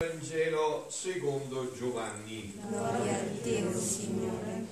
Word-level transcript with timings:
Vangelo 0.00 0.86
secondo 0.88 1.74
Giovanni. 1.74 2.56
Gloria 2.68 3.18
a 3.18 3.24
te, 3.42 3.74
Signore. 3.74 4.64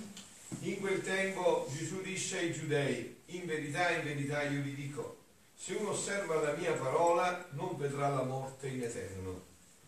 In 0.61 0.79
quel 0.79 1.03
tempo 1.03 1.67
Gesù 1.69 2.01
disse 2.01 2.39
ai 2.39 2.53
giudei, 2.53 3.23
in 3.27 3.45
verità, 3.45 3.91
in 3.91 4.05
verità 4.05 4.43
io 4.45 4.63
vi 4.63 4.77
dico, 4.77 5.17
se 5.53 5.75
uno 5.75 5.91
osserva 5.91 6.41
la 6.41 6.55
mia 6.55 6.75
parola 6.75 7.45
non 7.55 7.77
vedrà 7.77 8.11
la 8.11 8.23
morte 8.23 8.69
in 8.69 8.85
eterno. 8.85 9.43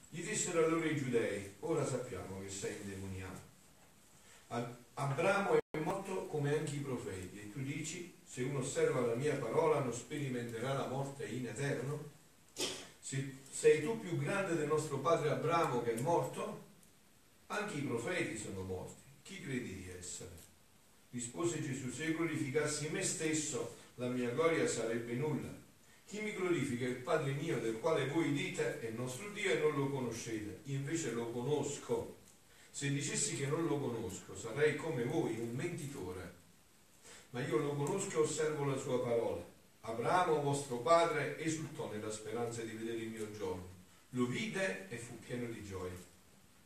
Gli 0.09 0.25
dissero 0.25 0.65
allora 0.65 0.87
i 0.87 0.97
giudei, 0.97 1.55
ora 1.61 1.87
sappiamo 1.87 2.41
che 2.41 2.51
sei 2.51 2.75
indemoniato. 2.83 3.41
Abramo 4.95 5.57
è 5.71 5.79
morto 5.79 6.27
come 6.27 6.59
anche 6.59 6.75
i 6.75 6.81
profeti 6.81 7.39
e 7.39 7.53
tu 7.53 7.61
dici, 7.61 8.13
se 8.27 8.43
uno 8.43 8.59
osserva 8.59 9.07
la 9.07 9.15
mia 9.15 9.37
parola 9.37 9.79
non 9.79 9.93
sperimenterà 9.93 10.73
la 10.73 10.89
morte 10.89 11.27
in 11.27 11.47
eterno? 11.47 12.17
Sei 13.51 13.83
tu 13.83 13.99
più 13.99 14.19
grande 14.19 14.55
del 14.55 14.67
nostro 14.67 14.99
padre 14.99 15.31
Abramo 15.31 15.83
che 15.83 15.95
è 15.95 16.01
morto? 16.01 16.67
Anche 17.47 17.79
i 17.79 17.83
profeti 17.83 18.37
sono 18.37 18.63
morti. 18.63 19.01
Chi 19.23 19.41
credi 19.41 19.77
di 19.77 19.91
essere? 19.99 20.37
Rispose 21.11 21.63
Gesù, 21.63 21.91
se 21.91 22.05
io 22.05 22.17
glorificassi 22.17 22.91
me 22.91 23.03
stesso, 23.03 23.77
la 23.95 24.09
mia 24.09 24.29
gloria 24.29 24.69
sarebbe 24.69 25.15
nulla. 25.15 25.49
Chi 26.05 26.21
mi 26.21 26.35
glorifica 26.35 26.85
è 26.85 26.89
il 26.89 26.97
Padre 26.97 27.33
mio, 27.33 27.59
del 27.59 27.81
quale 27.81 28.09
voi 28.09 28.33
dite 28.33 28.81
è 28.81 28.91
nostro 28.91 29.31
Dio 29.31 29.53
e 29.53 29.59
non 29.59 29.75
lo 29.75 29.89
conoscete. 29.89 30.61
Io 30.65 30.77
invece 30.77 31.13
lo 31.13 31.31
conosco. 31.31 32.17
Se 32.71 32.91
dicessi 32.91 33.37
che 33.37 33.47
non 33.47 33.67
lo 33.67 33.79
conosco, 33.79 34.37
sarei 34.37 34.77
come 34.77 35.05
voi, 35.05 35.39
un 35.39 35.55
mentitore. 35.55 36.35
Ma 37.31 37.41
io 37.41 37.57
lo 37.57 37.75
conosco 37.75 38.19
e 38.19 38.23
osservo 38.23 38.65
la 38.65 38.77
sua 38.77 39.01
parola. 39.01 39.57
Abramo, 39.81 40.43
vostro 40.43 40.79
padre, 40.79 41.39
esultò 41.39 41.91
nella 41.91 42.11
speranza 42.11 42.63
di 42.63 42.73
vedere 42.73 42.99
il 42.99 43.09
mio 43.09 43.31
giorno. 43.31 43.77
Lo 44.11 44.27
vide 44.27 44.89
e 44.89 44.97
fu 44.97 45.19
pieno 45.19 45.47
di 45.47 45.65
gioia. 45.65 45.97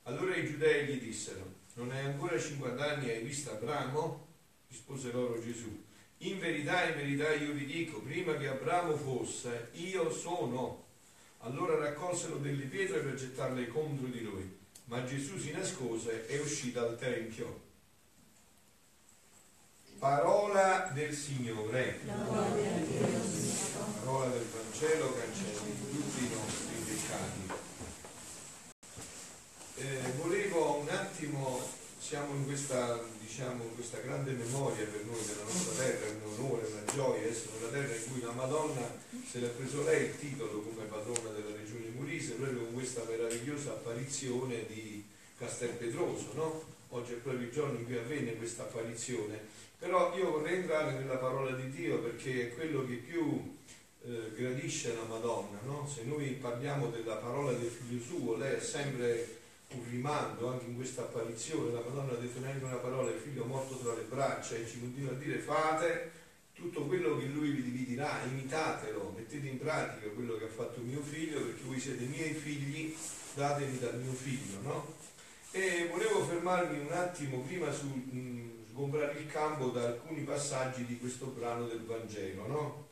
Allora 0.05 0.35
i 0.35 0.47
giudei 0.47 0.87
gli 0.87 1.01
dissero, 1.01 1.61
non 1.75 1.91
hai 1.91 2.05
ancora 2.05 2.39
50 2.39 2.85
anni 2.85 3.09
e 3.09 3.17
hai 3.17 3.23
visto 3.23 3.53
Abramo? 3.53 4.27
Rispose 4.69 5.13
loro 5.13 5.41
Gesù, 5.41 5.85
in 6.19 6.39
verità, 6.39 6.89
in 6.89 6.97
verità 6.97 7.33
io 7.35 7.53
vi 7.53 7.67
dico, 7.67 8.01
prima 8.01 8.37
che 8.37 8.49
Abramo 8.49 8.97
fosse, 8.97 9.69
io 9.73 10.11
sono. 10.11 10.87
Allora 11.39 11.77
raccolsero 11.77 12.37
delle 12.37 12.65
pietre 12.65 13.01
per 13.01 13.15
gettarle 13.15 13.69
contro 13.69 14.07
di 14.07 14.23
lui, 14.23 14.59
ma 14.85 15.05
Gesù 15.05 15.39
si 15.39 15.51
nascose 15.51 16.27
e 16.29 16.39
uscì 16.39 16.73
dal 16.73 16.99
Tempio 16.99 17.71
Parola 20.03 20.91
del 20.93 21.15
Signore. 21.15 22.01
Parola 22.05 22.49
del 24.31 24.47
Vangelo 24.51 25.15
cancelli 25.15 25.79
tutti 25.93 26.25
i 26.25 26.31
nostri 26.35 26.75
peccati. 26.85 27.47
Eh, 29.77 30.01
volevo 30.17 30.79
un 30.79 30.89
attimo, 30.89 31.61
siamo 32.01 32.35
in 32.35 32.47
questa, 32.47 33.01
diciamo, 33.21 33.63
in 33.63 33.75
questa 33.77 33.99
grande 34.01 34.33
memoria 34.33 34.85
per 34.87 35.05
noi 35.05 35.25
della 35.25 35.45
nostra 35.45 35.85
terra, 35.85 36.11
un 36.11 36.23
onore, 36.37 36.67
una 36.67 36.93
gioia 36.93 37.29
essere 37.29 37.59
una 37.61 37.69
terra 37.69 37.95
in 37.95 38.11
cui 38.11 38.23
la 38.23 38.33
Madonna 38.33 38.99
se 39.31 39.39
l'ha 39.39 39.51
preso 39.51 39.85
lei 39.85 40.07
il 40.07 40.19
titolo 40.19 40.63
come 40.63 40.85
padrona 40.87 41.31
della 41.31 41.55
regione 41.55 41.93
Molise, 41.95 42.33
proprio 42.33 42.65
con 42.65 42.75
questa 42.75 43.05
meravigliosa 43.09 43.71
apparizione 43.71 44.67
di 44.67 45.05
Castelpetroso, 45.39 46.33
no? 46.35 46.65
Oggi 46.89 47.13
è 47.13 47.17
proprio 47.19 47.47
il 47.47 47.53
giorno 47.53 47.79
in 47.79 47.85
cui 47.85 47.97
avvenne 47.97 48.35
questa 48.35 48.65
apparizione 48.65 49.71
però 49.83 50.17
io 50.17 50.31
vorrei 50.31 50.59
entrare 50.59 50.93
nella 50.93 51.17
parola 51.17 51.51
di 51.57 51.69
Dio 51.69 51.99
perché 51.99 52.43
è 52.43 52.55
quello 52.55 52.87
che 52.87 52.95
più 52.95 53.57
eh, 54.05 54.31
gradisce 54.33 54.95
la 54.95 55.03
Madonna, 55.03 55.59
no? 55.65 55.89
Se 55.93 56.05
noi 56.05 56.29
parliamo 56.41 56.87
della 56.87 57.17
parola 57.17 57.51
del 57.51 57.69
figlio 57.69 58.01
suo, 58.01 58.37
lei 58.37 58.55
è 58.55 58.61
sempre 58.61 59.41
un 59.73 59.83
rimando 59.91 60.51
anche 60.51 60.67
in 60.67 60.77
questa 60.77 61.03
apparizione, 61.03 61.73
la 61.73 61.83
Madonna 61.85 62.13
ha 62.13 62.21
detto 62.21 62.39
neanche 62.39 62.65
una 62.65 62.77
parola, 62.77 63.11
il 63.11 63.19
figlio 63.19 63.45
morto 63.45 63.75
tra 63.79 63.93
le 63.95 64.03
braccia 64.03 64.55
e 64.55 64.69
ci 64.69 64.79
continua 64.79 65.11
a 65.11 65.17
dire 65.17 65.39
fate 65.39 66.13
tutto 66.53 66.87
quello 66.87 67.19
che 67.19 67.25
lui 67.25 67.51
vi 67.51 67.85
dirà, 67.85 68.23
imitatelo, 68.23 69.15
mettete 69.17 69.49
in 69.49 69.59
pratica 69.59 70.07
quello 70.11 70.37
che 70.37 70.45
ha 70.45 70.49
fatto 70.49 70.81
mio 70.81 71.03
figlio 71.03 71.41
perché 71.41 71.63
voi 71.65 71.81
siete 71.81 72.05
miei 72.05 72.35
figli, 72.35 72.95
datemi 73.35 73.81
dal 73.81 73.99
mio 73.99 74.13
figlio, 74.13 74.61
no? 74.63 74.95
E 75.51 75.89
volevo 75.91 76.25
fermarmi 76.25 76.79
un 76.79 76.93
attimo 76.93 77.41
prima 77.41 77.73
su... 77.73 77.87
Mh, 77.87 78.52
sgombrare 78.73 79.19
il 79.19 79.27
campo 79.27 79.69
da 79.69 79.85
alcuni 79.85 80.23
passaggi 80.23 80.87
di 80.87 80.99
questo 80.99 81.27
brano 81.27 81.67
del 81.67 81.85
Vangelo, 81.85 82.47
no? 82.47 82.89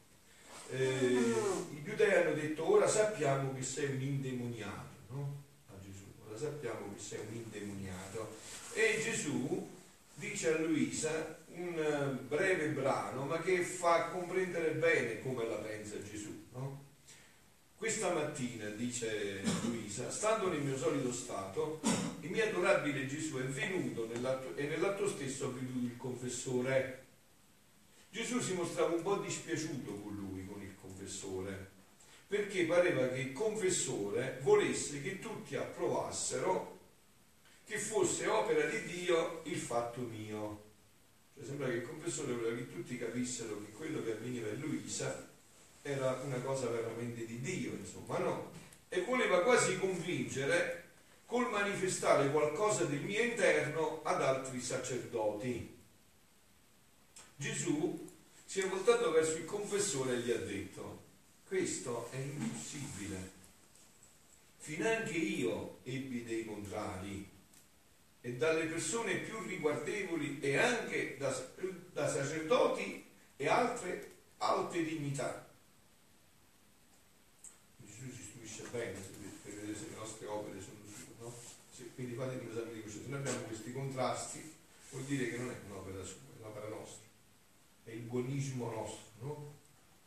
Eh, 0.69 1.35
I 1.73 1.83
giudei 1.83 2.13
hanno 2.13 2.35
detto 2.35 2.71
ora 2.71 2.87
sappiamo 2.87 3.55
che 3.55 3.63
sei 3.63 3.95
un 3.95 4.03
indemoniato, 4.03 4.99
no? 5.09 5.43
A 5.71 5.73
Gesù, 5.83 6.05
ora 6.27 6.37
sappiamo 6.37 6.93
che 6.95 7.01
sei 7.01 7.21
un 7.27 7.35
indemoniato. 7.35 8.37
E 8.75 9.01
Gesù 9.03 9.69
dice 10.15 10.55
a 10.55 10.59
Luisa 10.59 11.39
un 11.55 12.19
breve 12.29 12.69
brano, 12.69 13.25
ma 13.25 13.41
che 13.41 13.63
fa 13.63 14.09
comprendere 14.09 14.73
bene 14.73 15.23
come 15.23 15.47
la 15.49 15.57
pensa 15.57 15.97
Gesù, 16.03 16.45
no? 16.53 16.89
Questa 17.81 18.13
mattina, 18.13 18.69
dice 18.69 19.41
Luisa, 19.63 20.11
stando 20.11 20.51
nel 20.51 20.61
mio 20.61 20.77
solito 20.77 21.11
stato, 21.11 21.81
il 22.21 22.31
mio 22.31 22.45
adorabile 22.45 23.07
Gesù 23.07 23.39
è 23.39 23.45
venuto 23.45 24.07
nell'atto, 24.07 24.55
e 24.55 24.67
nell'atto 24.67 25.09
stesso 25.09 25.47
ha 25.47 25.49
veduto 25.51 25.87
il 25.87 25.97
confessore. 25.97 27.07
Gesù 28.11 28.39
si 28.39 28.53
mostrava 28.53 28.95
un 28.95 29.01
po' 29.01 29.17
dispiaciuto 29.17 29.95
con 29.95 30.15
lui, 30.15 30.45
con 30.45 30.61
il 30.61 30.75
confessore, 30.79 31.71
perché 32.27 32.67
pareva 32.67 33.09
che 33.09 33.21
il 33.21 33.33
confessore 33.33 34.41
volesse 34.43 35.01
che 35.01 35.19
tutti 35.19 35.57
approvassero 35.57 36.81
che 37.65 37.79
fosse 37.79 38.27
opera 38.27 38.67
di 38.67 38.83
Dio 38.93 39.41
il 39.45 39.57
fatto 39.57 40.03
mio. 40.03 40.65
Cioè 41.35 41.47
sembra 41.47 41.67
che 41.69 41.77
il 41.77 41.89
confessore 41.89 42.35
voleva 42.35 42.57
che 42.57 42.71
tutti 42.71 42.99
capissero 42.99 43.59
che 43.65 43.73
quello 43.73 44.05
che 44.05 44.13
avveniva 44.13 44.51
in 44.51 44.61
Luisa 44.61 45.29
era 45.83 46.21
una 46.25 46.37
cosa 46.41 46.69
veramente 46.69 47.25
di 47.25 47.41
Dio, 47.41 47.60
insomma, 47.91 48.19
no? 48.19 48.51
E 48.89 49.03
voleva 49.03 49.43
quasi 49.43 49.79
convincere 49.79 50.85
col 51.27 51.51
manifestare 51.51 52.31
qualcosa 52.31 52.85
del 52.85 53.01
mio 53.01 53.23
interno 53.23 54.01
ad 54.03 54.23
altri 54.23 54.61
sacerdoti. 54.61 55.79
Gesù 57.37 58.09
si 58.45 58.61
è 58.61 58.69
voltato 58.69 59.11
verso 59.13 59.37
il 59.37 59.45
confessore 59.45 60.15
e 60.15 60.19
gli 60.19 60.31
ha 60.31 60.39
detto, 60.39 61.03
questo 61.47 62.09
è 62.11 62.17
impossibile. 62.17 63.39
Finanche 64.59 65.17
io 65.17 65.79
ebbi 65.85 66.25
dei 66.25 66.45
contrari 66.45 67.29
e 68.21 68.35
dalle 68.35 68.67
persone 68.67 69.15
più 69.19 69.41
riguardevoli 69.47 70.41
e 70.41 70.59
anche 70.59 71.17
da, 71.17 71.35
da 71.93 72.09
sacerdoti 72.09 73.05
e 73.37 73.49
altre 73.49 74.11
alte 74.39 74.85
dignità 74.85 75.50
bene 78.71 78.99
per 79.43 79.53
vedere 79.55 79.75
se 79.75 79.89
le 79.89 79.97
nostre 79.97 80.27
opere 80.27 80.61
sono 80.61 80.79
no? 81.21 81.35
Quindi 81.95 82.15
fate 82.15 82.37
un 82.37 82.49
esame 82.51 82.73
di 82.73 82.83
coscienza. 82.83 83.09
Noi 83.09 83.19
abbiamo 83.19 83.41
questi 83.43 83.73
contrasti, 83.73 84.55
vuol 84.91 85.05
dire 85.05 85.31
che 85.31 85.37
non 85.39 85.51
è 85.51 85.57
un'opera 85.69 86.05
sua, 86.05 86.19
è 86.37 86.41
un'opera 86.41 86.69
nostra, 86.69 87.07
è 87.85 87.91
il 87.91 88.01
buonismo 88.01 88.71
nostro, 88.71 89.05
no? 89.21 89.59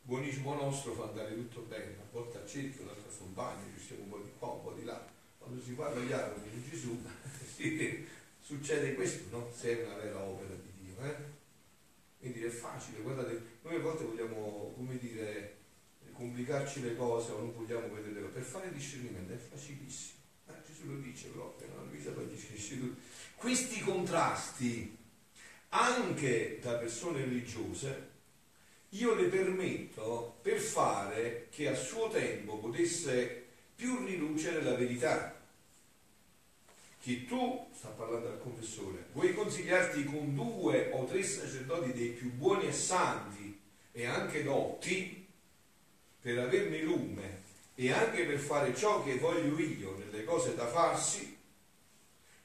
Il 0.02 0.10
buonismo 0.10 0.54
nostro 0.54 0.92
fa 0.92 1.04
andare 1.04 1.34
tutto 1.34 1.62
bene, 1.62 1.96
a 1.98 2.06
volte 2.12 2.38
a 2.38 2.46
cerchio, 2.46 2.82
un'altra 2.82 3.10
spontanea, 3.10 3.64
ci 3.76 3.84
stiamo 3.84 4.02
un 4.02 4.10
po' 4.10 4.18
di 4.18 4.30
qua, 4.38 4.48
un 4.48 4.62
po' 4.62 4.72
di 4.72 4.84
là. 4.84 5.12
Quando 5.38 5.62
si 5.62 5.72
parla 5.72 6.00
gli 6.00 6.12
armi 6.12 6.50
di 6.50 6.68
Gesù, 6.68 7.00
succede 8.40 8.94
questo, 8.94 9.36
no? 9.36 9.50
Se 9.54 9.78
è 9.80 9.84
una 9.84 9.96
vera 9.96 10.20
opera 10.20 10.54
di 10.54 10.84
Dio, 10.84 11.04
eh? 11.04 11.16
Quindi 12.18 12.42
è 12.42 12.50
facile, 12.50 13.02
guardate, 13.02 13.58
noi 13.62 13.76
a 13.76 13.80
volte 13.80 14.04
vogliamo, 14.04 14.72
come 14.76 14.98
dire, 14.98 15.53
complicarci 16.14 16.82
le 16.82 16.96
cose 16.96 17.32
o 17.32 17.38
non 17.38 17.52
vogliamo 17.52 17.92
vedere 17.92 18.14
le 18.14 18.20
cose, 18.22 18.32
per 18.32 18.42
fare 18.42 18.72
discernimento 18.72 19.32
è 19.32 19.36
facilissimo. 19.36 20.18
Eh, 20.48 20.52
Gesù 20.66 20.86
lo 20.90 20.98
dice 20.98 21.28
proprio, 21.28 21.68
no? 21.74 21.84
Luisa 21.84 22.10
poi 22.10 22.28
dice 22.28 22.78
tutto. 22.78 23.00
Questi 23.34 23.80
contrasti, 23.80 24.96
anche 25.70 26.58
da 26.62 26.74
persone 26.74 27.20
religiose, 27.20 28.12
io 28.90 29.14
le 29.14 29.26
permetto 29.26 30.38
per 30.40 30.58
fare 30.58 31.48
che 31.50 31.68
a 31.68 31.74
suo 31.74 32.08
tempo 32.08 32.58
potesse 32.58 33.44
più 33.74 34.04
rilucere 34.04 34.62
la 34.62 34.74
verità. 34.74 35.42
Che 37.00 37.26
tu, 37.26 37.68
sta 37.74 37.88
parlando 37.88 38.28
al 38.28 38.40
confessore, 38.40 39.08
vuoi 39.12 39.34
consigliarti 39.34 40.04
con 40.04 40.34
due 40.34 40.90
o 40.92 41.04
tre 41.04 41.22
sacerdoti 41.22 41.92
dei 41.92 42.10
più 42.10 42.32
buoni 42.32 42.68
e 42.68 42.72
santi 42.72 43.60
e 43.92 44.06
anche 44.06 44.42
dotti, 44.42 45.23
per 46.24 46.38
avermi 46.38 46.80
lume 46.80 47.42
e 47.74 47.92
anche 47.92 48.24
per 48.24 48.38
fare 48.38 48.74
ciò 48.74 49.04
che 49.04 49.18
voglio 49.18 49.58
io 49.58 49.94
nelle 49.98 50.24
cose 50.24 50.54
da 50.54 50.66
farsi, 50.66 51.36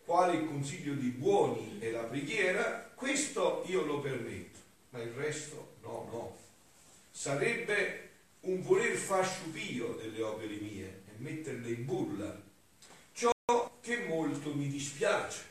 quale 0.04 0.36
il 0.36 0.48
consiglio 0.48 0.96
di 0.96 1.08
buoni 1.08 1.78
e 1.80 1.90
la 1.92 2.04
preghiera, 2.04 2.92
questo 2.94 3.64
io 3.68 3.86
lo 3.86 4.02
permetto, 4.02 4.60
ma 4.90 5.00
il 5.00 5.12
resto 5.12 5.76
no, 5.82 6.10
no. 6.12 6.38
Sarebbe 7.10 8.10
un 8.42 8.62
voler 8.64 8.98
far 8.98 9.26
sciupio 9.26 9.94
delle 9.94 10.24
opere 10.24 10.56
mie 10.56 11.04
e 11.08 11.12
metterle 11.16 11.70
in 11.70 11.86
bulla. 11.86 12.42
Ciò 13.14 13.32
che 13.80 14.04
molto 14.08 14.54
mi 14.54 14.68
dispiace. 14.68 15.42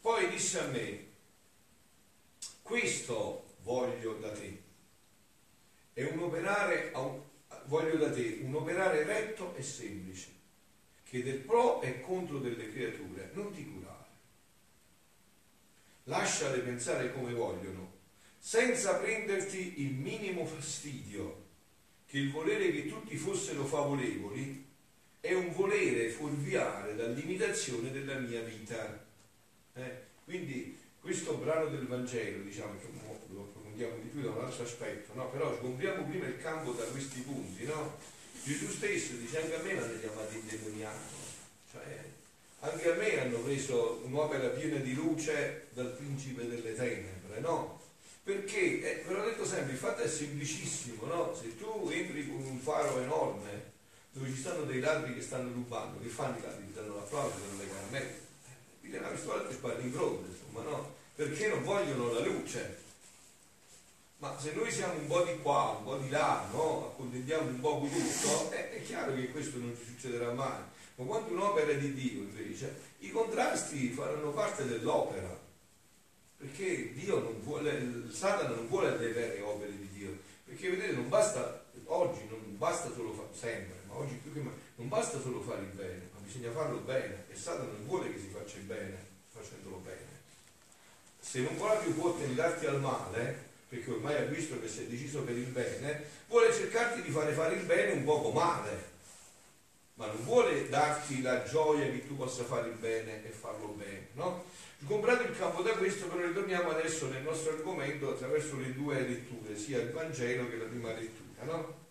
Poi 0.00 0.30
disse 0.30 0.60
a 0.60 0.66
me, 0.68 1.06
questo 2.62 3.56
voglio 3.64 4.14
da 4.14 4.32
te, 4.32 4.64
è 5.96 6.04
un 6.04 6.18
operare, 6.18 6.92
voglio 7.68 7.96
da 7.96 8.12
te, 8.12 8.40
un 8.42 8.54
operare 8.54 9.02
retto 9.04 9.54
e 9.54 9.62
semplice, 9.62 10.28
che 11.02 11.22
del 11.22 11.38
pro 11.38 11.80
e 11.80 12.02
contro 12.02 12.36
delle 12.38 12.70
creature 12.70 13.30
non 13.32 13.50
ti 13.50 13.64
curare. 13.64 14.04
Lasciale 16.04 16.58
pensare 16.58 17.14
come 17.14 17.32
vogliono, 17.32 17.94
senza 18.38 18.96
prenderti 18.96 19.80
il 19.80 19.94
minimo 19.94 20.44
fastidio, 20.44 21.44
che 22.06 22.18
il 22.18 22.30
volere 22.30 22.70
che 22.72 22.88
tutti 22.88 23.16
fossero 23.16 23.64
favorevoli 23.64 24.66
è 25.20 25.32
un 25.32 25.50
volere 25.54 26.10
fuorviare 26.10 26.94
dall'imitazione 26.94 27.90
della 27.90 28.18
mia 28.18 28.42
vita. 28.42 29.02
Eh? 29.72 30.02
Quindi 30.24 30.78
questo 31.00 31.38
brano 31.38 31.70
del 31.70 31.86
Vangelo, 31.86 32.42
diciamo 32.42 32.78
che 32.78 32.86
lo 33.28 33.50
approfondiamo 33.76 34.02
di 34.02 34.08
più 34.08 34.22
da 34.22 34.30
un 34.30 34.44
altro 34.44 34.64
aspetto, 34.64 35.12
no? 35.14 35.28
però 35.28 35.54
sgombriamo 35.54 36.04
prima 36.04 36.26
il 36.26 36.40
campo 36.40 36.72
da 36.72 36.84
questi 36.84 37.20
punti. 37.20 37.64
No? 37.64 37.96
Gesù 38.42 38.68
stesso 38.68 39.14
dice 39.14 39.42
anche 39.42 39.56
a 39.56 39.62
me 39.62 39.74
l'hanno 39.74 40.00
chiamato 40.00 40.34
indemoniato, 40.34 41.14
cioè 41.70 42.04
anche 42.60 42.90
a 42.90 42.94
me 42.94 43.20
hanno 43.20 43.38
preso 43.40 44.00
un'opera 44.04 44.48
piena 44.48 44.78
di 44.78 44.94
luce 44.94 45.66
dal 45.72 45.92
principe 45.92 46.48
delle 46.48 46.74
tenebre, 46.74 47.40
no? 47.40 47.82
Perché, 48.22 48.80
eh, 48.80 49.04
ve 49.06 49.12
l'ho 49.12 49.24
detto 49.24 49.44
sempre, 49.44 49.72
il 49.72 49.78
fatto 49.78 50.02
è 50.02 50.08
semplicissimo, 50.08 51.06
no? 51.06 51.34
Se 51.34 51.56
tu 51.58 51.88
entri 51.92 52.26
con 52.26 52.42
un 52.42 52.58
faro 52.58 53.00
enorme 53.00 53.74
dove 54.12 54.30
ci 54.30 54.36
stanno 54.36 54.62
dei 54.62 54.80
ladri 54.80 55.14
che 55.14 55.20
stanno 55.20 55.52
rubando, 55.52 56.00
che 56.00 56.08
fanno 56.08 56.38
i 56.38 56.40
ladri? 56.40 56.66
Ti 56.66 56.72
danno 56.72 56.96
l'applauso, 56.96 57.34
ti 57.34 57.42
danno 57.48 57.62
le 57.62 57.68
caramelle, 57.68 58.20
piglia 58.80 58.98
una 59.00 59.08
pistola 59.08 59.48
e 59.48 59.52
spari 59.52 59.82
in 59.82 59.92
fronte, 59.92 60.30
insomma, 60.30 60.70
no? 60.70 60.94
Perché 61.14 61.48
non 61.48 61.62
vogliono 61.64 62.12
la 62.12 62.20
luce. 62.20 62.84
Ma 64.26 64.36
se 64.40 64.52
noi 64.54 64.72
siamo 64.72 64.98
un 64.98 65.06
po' 65.06 65.22
di 65.22 65.38
qua, 65.40 65.76
un 65.78 65.84
po' 65.84 65.96
di 65.98 66.08
là, 66.08 66.44
no? 66.50 66.88
Accontentiamo 66.88 67.48
un 67.48 67.60
po' 67.60 67.80
di 67.88 67.90
tutto, 67.90 68.50
eh, 68.50 68.72
è 68.72 68.82
chiaro 68.82 69.14
che 69.14 69.30
questo 69.30 69.58
non 69.58 69.72
ci 69.78 69.84
succederà 69.84 70.32
mai. 70.32 70.58
Ma 70.96 71.04
quando 71.04 71.32
un'opera 71.32 71.70
è 71.70 71.78
di 71.78 71.92
Dio, 71.94 72.22
invece, 72.22 72.74
i 72.98 73.10
contrasti 73.10 73.90
faranno 73.90 74.30
parte 74.30 74.66
dell'opera. 74.66 75.44
Perché 76.38 76.92
Dio 76.94 77.20
non 77.20 77.40
vuole, 77.42 78.10
Satana 78.10 78.56
non 78.56 78.66
vuole 78.66 78.96
le 78.96 79.12
vere 79.12 79.40
opere 79.42 79.78
di 79.78 79.88
Dio. 79.92 80.18
Perché 80.44 80.70
vedete, 80.70 80.92
non 80.94 81.08
basta, 81.08 81.64
oggi 81.84 82.26
non 82.28 82.58
basta 82.58 82.92
solo 82.92 83.12
fare, 83.12 83.28
sempre, 83.32 83.76
ma 83.86 83.94
oggi 83.94 84.14
più 84.14 84.32
che 84.32 84.40
mai, 84.40 84.54
non 84.74 84.88
basta 84.88 85.20
solo 85.20 85.40
fare 85.40 85.60
il 85.60 85.68
bene, 85.68 86.10
ma 86.12 86.20
bisogna 86.20 86.50
farlo 86.50 86.78
bene. 86.78 87.26
E 87.30 87.36
Satana 87.36 87.70
non 87.70 87.86
vuole 87.86 88.12
che 88.12 88.18
si 88.18 88.28
faccia 88.28 88.56
il 88.56 88.64
bene 88.64 89.14
facendolo 89.28 89.76
bene. 89.76 90.14
Se 91.20 91.40
non 91.40 91.56
proprio 91.56 91.92
può 91.92 92.12
tentarti 92.14 92.66
al 92.66 92.80
male, 92.80 93.54
perché 93.68 93.90
ormai 93.90 94.16
ha 94.16 94.24
visto 94.24 94.60
che 94.60 94.68
si 94.68 94.82
è 94.82 94.86
deciso 94.86 95.22
per 95.22 95.36
il 95.36 95.46
bene, 95.46 96.04
vuole 96.28 96.52
cercarti 96.52 97.02
di 97.02 97.10
fare 97.10 97.32
fare 97.32 97.56
il 97.56 97.64
bene 97.64 97.92
un 97.92 98.04
poco 98.04 98.30
male 98.30 98.94
ma 99.96 100.06
non 100.06 100.22
vuole 100.24 100.68
darti 100.68 101.22
la 101.22 101.42
gioia 101.44 101.90
che 101.90 102.06
tu 102.06 102.16
possa 102.16 102.44
fare 102.44 102.68
il 102.68 102.76
bene 102.76 103.24
e 103.24 103.30
farlo 103.30 103.68
bene, 103.68 104.08
no? 104.12 104.44
Comprato 104.84 105.22
il 105.22 105.36
campo 105.36 105.62
da 105.62 105.72
questo, 105.72 106.06
però 106.06 106.26
ritorniamo 106.26 106.70
adesso 106.70 107.08
nel 107.08 107.22
nostro 107.22 107.52
argomento 107.52 108.10
attraverso 108.10 108.58
le 108.58 108.74
due 108.74 109.00
letture, 109.00 109.56
sia 109.56 109.80
il 109.80 109.90
Vangelo 109.90 110.50
che 110.50 110.56
la 110.56 110.64
prima 110.64 110.92
lettura, 110.92 111.44
no? 111.44 111.84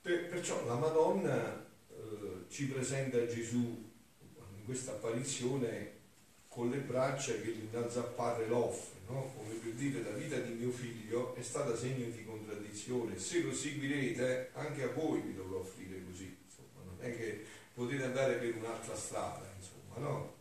Per, 0.00 0.28
perciò 0.28 0.64
la 0.64 0.76
Madonna 0.76 1.66
eh, 1.90 2.44
ci 2.48 2.66
presenta 2.68 3.26
Gesù 3.26 3.84
in 4.56 4.64
questa 4.64 4.92
apparizione 4.92 5.92
con 6.48 6.70
le 6.70 6.78
braccia 6.78 7.32
che 7.32 7.50
gli 7.50 7.68
innalza 7.70 8.00
a 8.00 8.04
padre 8.04 8.46
l'offre, 8.46 8.95
no? 9.08 9.32
come 9.36 9.54
per 9.54 9.72
dire 9.72 10.02
la 10.02 10.16
vita 10.16 10.38
di 10.38 10.52
mio 10.52 10.70
figlio 10.70 11.34
è 11.34 11.42
stata 11.42 11.76
segno 11.76 12.08
di 12.08 12.24
contraddizione, 12.24 13.18
se 13.18 13.42
lo 13.42 13.52
seguirete 13.52 14.50
anche 14.54 14.82
a 14.82 14.88
voi 14.88 15.20
vi 15.20 15.34
dovrò 15.34 15.58
offrire 15.58 16.02
così, 16.04 16.36
insomma, 16.44 16.84
non 16.84 16.96
è 17.00 17.16
che 17.16 17.44
potete 17.74 18.04
andare 18.04 18.34
per 18.34 18.56
un'altra 18.56 18.96
strada, 18.96 19.50
insomma, 19.56 19.98
no? 19.98 20.34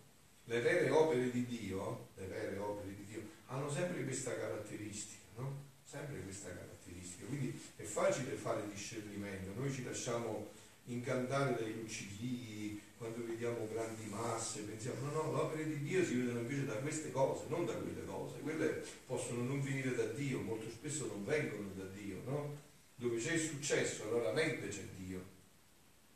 Le 0.46 0.62
vere 0.62 0.90
opere 0.90 1.32
di 1.32 1.46
Dio, 1.46 2.10
le 2.16 2.28
vere 2.28 2.58
opere 2.58 2.96
di 2.96 3.06
Dio 3.06 3.22
hanno 3.48 3.70
sempre 3.70 4.04
questa 4.04 4.36
caratteristica, 4.36 5.24
no? 5.38 5.64
Sempre 5.84 6.22
questa 6.22 6.50
caratteristica, 6.50 7.26
quindi 7.26 7.60
è 7.76 7.84
facile 7.84 8.32
fare 8.36 8.68
discernimento, 8.70 9.60
noi 9.60 9.72
ci 9.72 9.84
lasciamo 9.84 10.52
incantare 10.86 11.56
dai 11.56 11.74
luccichii, 11.74 12.82
quando 12.98 13.26
vediamo 13.26 13.68
grandi 13.72 14.06
masse, 14.06 14.62
pensiamo 14.62 15.12
no, 15.12 15.12
no, 15.12 15.34
le 15.34 15.40
opere 15.42 15.68
di 15.68 15.84
Dio 15.84 16.04
si 16.04 16.16
vedono 16.16 16.40
invece 16.40 16.66
da 16.66 16.76
queste 16.76 17.12
cose, 17.12 17.44
non 17.50 17.66
da 17.66 17.74
quelle 17.74 18.06
cose. 18.06 18.40
Quelle 18.40 18.84
possono 19.06 19.44
non 19.44 19.62
venire 19.62 19.94
da 19.96 20.06
Dio, 20.06 20.40
molto 20.40 20.70
spesso 20.70 21.08
non 21.08 21.26
vengono 21.26 21.70
da 21.76 21.86
Dio, 21.86 22.22
no? 22.26 22.58
Dove 22.96 23.18
c'è 23.18 23.34
il 23.34 23.42
successo, 23.42 24.10
raramente 24.12 24.70
c'è 24.70 24.84
Dio. 24.98 25.34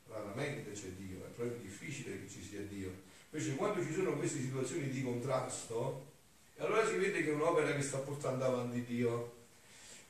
Raramente 0.08 0.72
c'è 0.72 0.88
Dio, 0.98 1.26
è 1.26 1.30
proprio 1.30 1.58
difficile 1.62 2.22
che 2.22 2.30
ci 2.30 2.42
sia 2.42 2.62
Dio. 2.62 2.92
Invece 3.32 3.56
quando 3.56 3.84
ci 3.84 3.94
sono 3.94 4.16
queste 4.16 4.40
situazioni 4.40 4.90
di 4.90 5.04
contrasto, 5.04 6.08
allora 6.58 6.86
si 6.88 6.96
vede 6.96 7.24
che 7.24 7.30
è 7.30 7.34
un'opera 7.34 7.76
che 7.76 7.82
sta 7.82 8.00
portando 8.00 8.46
avanti 8.46 8.84
Dio 8.84 9.39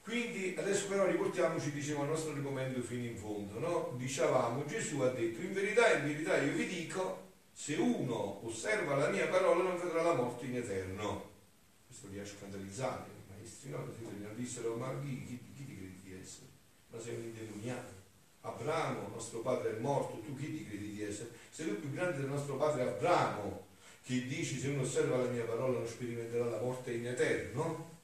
quindi 0.10 0.56
adesso 0.58 0.88
però 0.88 1.06
riportiamoci, 1.06 1.72
diciamo, 1.72 2.02
al 2.02 2.08
nostro 2.08 2.32
argomento 2.32 2.82
fino 2.82 3.06
in 3.06 3.16
fondo, 3.16 3.60
no? 3.60 3.94
Dicevamo, 3.96 4.66
Gesù 4.66 5.02
ha 5.02 5.10
detto, 5.10 5.40
in 5.42 5.54
verità, 5.54 5.94
in 5.94 6.08
verità 6.08 6.36
io 6.38 6.54
vi 6.54 6.66
dico, 6.66 7.28
se 7.54 7.76
uno 7.76 8.44
osserva 8.44 8.96
la 8.96 9.10
mia 9.10 9.28
parola 9.28 9.62
non 9.62 9.80
vedrà 9.80 10.02
la 10.02 10.16
morte 10.16 10.46
in 10.46 10.56
eterno. 10.56 11.30
Questo 11.86 12.08
li 12.08 12.20
ha 12.20 12.26
scandalizzati 12.26 13.10
i 13.12 13.32
maestri, 13.32 13.70
no? 13.70 13.86
Gli 13.86 14.26
dissero, 14.36 14.76
ma 14.78 14.92
chi, 15.00 15.26
chi, 15.26 15.40
chi 15.56 15.66
ti 15.66 15.78
credi 15.78 16.00
di 16.04 16.20
essere? 16.20 16.48
Ma 16.90 17.00
sei 17.00 17.14
un 17.14 17.24
indemoniato. 17.26 17.98
Abramo, 18.42 19.10
nostro 19.14 19.42
padre 19.42 19.78
è 19.78 19.80
morto, 19.80 20.22
tu 20.22 20.36
chi 20.36 20.58
ti 20.58 20.66
credi 20.68 20.94
di 20.94 21.04
essere? 21.04 21.30
Sei 21.52 21.68
tu 21.68 21.82
più 21.82 21.92
grande 21.92 22.18
del 22.22 22.30
nostro 22.30 22.56
padre 22.56 22.82
Abramo, 22.82 23.68
che 24.04 24.26
dici 24.26 24.58
se 24.58 24.70
uno 24.70 24.82
osserva 24.82 25.18
la 25.18 25.30
mia 25.30 25.44
parola 25.44 25.78
non 25.78 25.88
sperimenterà 25.88 26.46
la 26.46 26.62
morte 26.62 26.94
in 26.94 27.06
eterno? 27.06 27.99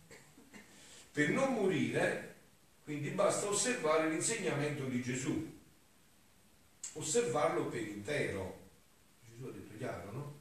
Per 1.16 1.30
non 1.30 1.54
morire, 1.54 2.36
quindi 2.84 3.08
basta 3.12 3.48
osservare 3.48 4.10
l'insegnamento 4.10 4.84
di 4.84 5.02
Gesù, 5.02 5.50
osservarlo 6.92 7.68
per 7.68 7.80
intero. 7.80 8.60
Gesù 9.26 9.46
ha 9.46 9.52
detto 9.52 9.78
chiaro, 9.78 10.12
no? 10.12 10.40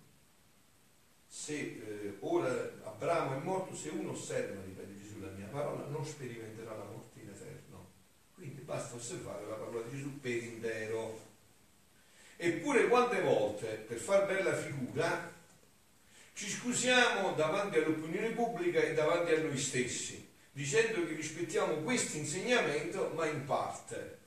Se 1.29 1.55
eh, 1.55 2.17
ora 2.19 2.51
Abramo 2.83 3.37
è 3.37 3.45
morto, 3.45 3.77
se 3.77 3.91
uno 3.91 4.11
osserva, 4.11 4.65
ripete 4.65 5.01
Gesù, 5.01 5.21
la 5.21 5.29
mia 5.29 5.47
parola, 5.47 5.87
non 5.87 6.05
sperimenterà 6.05 6.77
la 6.77 6.87
morte 6.87 7.21
in 7.21 7.29
eterno. 7.29 7.91
Quindi 8.35 8.63
basta 8.63 8.97
osservare 8.97 9.47
la 9.47 9.55
parola 9.55 9.83
di 9.83 9.97
Gesù 9.97 10.19
per 10.19 10.43
intero. 10.43 11.21
Eppure 12.37 12.89
quante 12.89 13.21
volte, 13.21 13.77
per 13.87 13.99
far 13.99 14.27
bella 14.27 14.57
figura, 14.57 15.33
ci 16.33 16.49
scusiamo 16.49 17.35
davanti 17.35 17.79
all'opinione 17.79 18.31
pubblica 18.31 18.81
e 18.81 18.93
davanti 18.93 19.35
a 19.35 19.41
noi 19.41 19.57
stessi 19.57 20.24
dicendo 20.55 21.05
che 21.05 21.15
rispettiamo 21.15 21.75
questo 21.83 22.17
insegnamento, 22.17 23.11
ma 23.15 23.27
in 23.27 23.45
parte. 23.45 24.19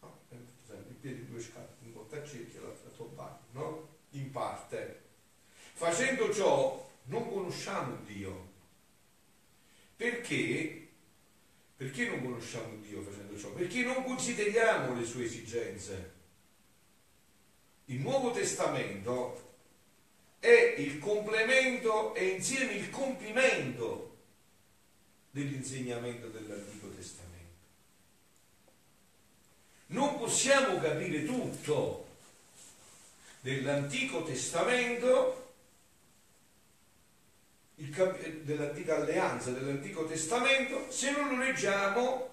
No? 0.00 0.18
Il 0.30 0.94
piede 1.00 1.26
due 1.26 1.40
scarpe, 1.40 1.84
un 1.84 1.92
po' 1.92 2.06
a 2.10 2.24
cerchio, 2.24 2.62
l'altro 2.62 2.90
tombare, 2.90 3.38
no? 3.52 3.88
In 4.10 4.30
parte. 4.32 5.02
Facendo 5.74 6.32
ciò 6.34 6.90
non 7.04 7.30
conosciamo 7.30 7.98
Dio. 8.04 8.46
Perché? 9.94 10.88
Perché 11.76 12.08
non 12.08 12.20
conosciamo 12.20 12.74
Dio 12.80 13.00
facendo 13.02 13.38
ciò? 13.38 13.52
Perché 13.52 13.82
non 13.82 14.02
consideriamo 14.02 14.98
le 14.98 15.04
sue 15.04 15.24
esigenze. 15.24 16.16
Il 17.84 18.00
Nuovo 18.00 18.32
Testamento 18.32 19.54
è 20.40 20.74
il 20.78 20.98
complemento 20.98 22.12
e 22.16 22.26
insieme 22.26 22.72
il 22.72 22.90
compimento 22.90 24.07
dell'insegnamento 25.38 26.26
dell'Antico 26.28 26.88
Testamento. 26.88 27.26
Non 29.86 30.18
possiamo 30.18 30.78
capire 30.80 31.24
tutto 31.24 32.06
dell'Antico 33.40 34.24
Testamento, 34.24 35.54
dell'antica 37.76 38.96
alleanza, 38.96 39.52
dell'Antico 39.52 40.06
Testamento, 40.06 40.90
se 40.90 41.12
non 41.12 41.28
lo 41.28 41.44
leggiamo 41.44 42.30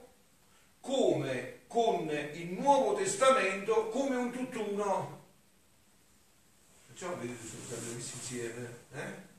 come 0.80 1.60
con 1.68 2.10
il 2.10 2.54
Nuovo 2.54 2.96
Testamento 2.96 3.90
come 3.90 4.16
un 4.16 4.32
tutt'uno. 4.32 5.24
Facciamo 6.88 7.18
vedere 7.18 7.38
se 7.40 7.58
sono 7.68 7.94
messi 7.94 8.16
insieme. 8.16 8.76
Eh? 8.94 9.34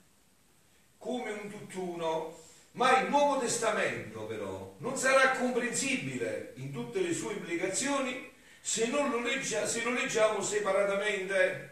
Come 0.99 1.31
un 1.33 1.51
tutt'uno. 1.51 2.45
Ma 2.77 3.01
il 3.01 3.09
Nuovo 3.09 3.41
Testamento 3.41 4.25
però 4.27 4.75
non 4.79 4.97
sarà 4.97 5.31
comprensibile 5.33 6.53
in 6.57 6.73
tutte 6.73 7.01
le 7.01 7.13
sue 7.13 7.33
implicazioni 7.35 8.35
Se, 8.67 8.89
non 8.89 9.11
lo, 9.11 9.21
leggia, 9.21 9.65
se 9.65 9.85
lo 9.85 9.93
leggiamo 9.93 10.43
separatamente, 10.43 11.71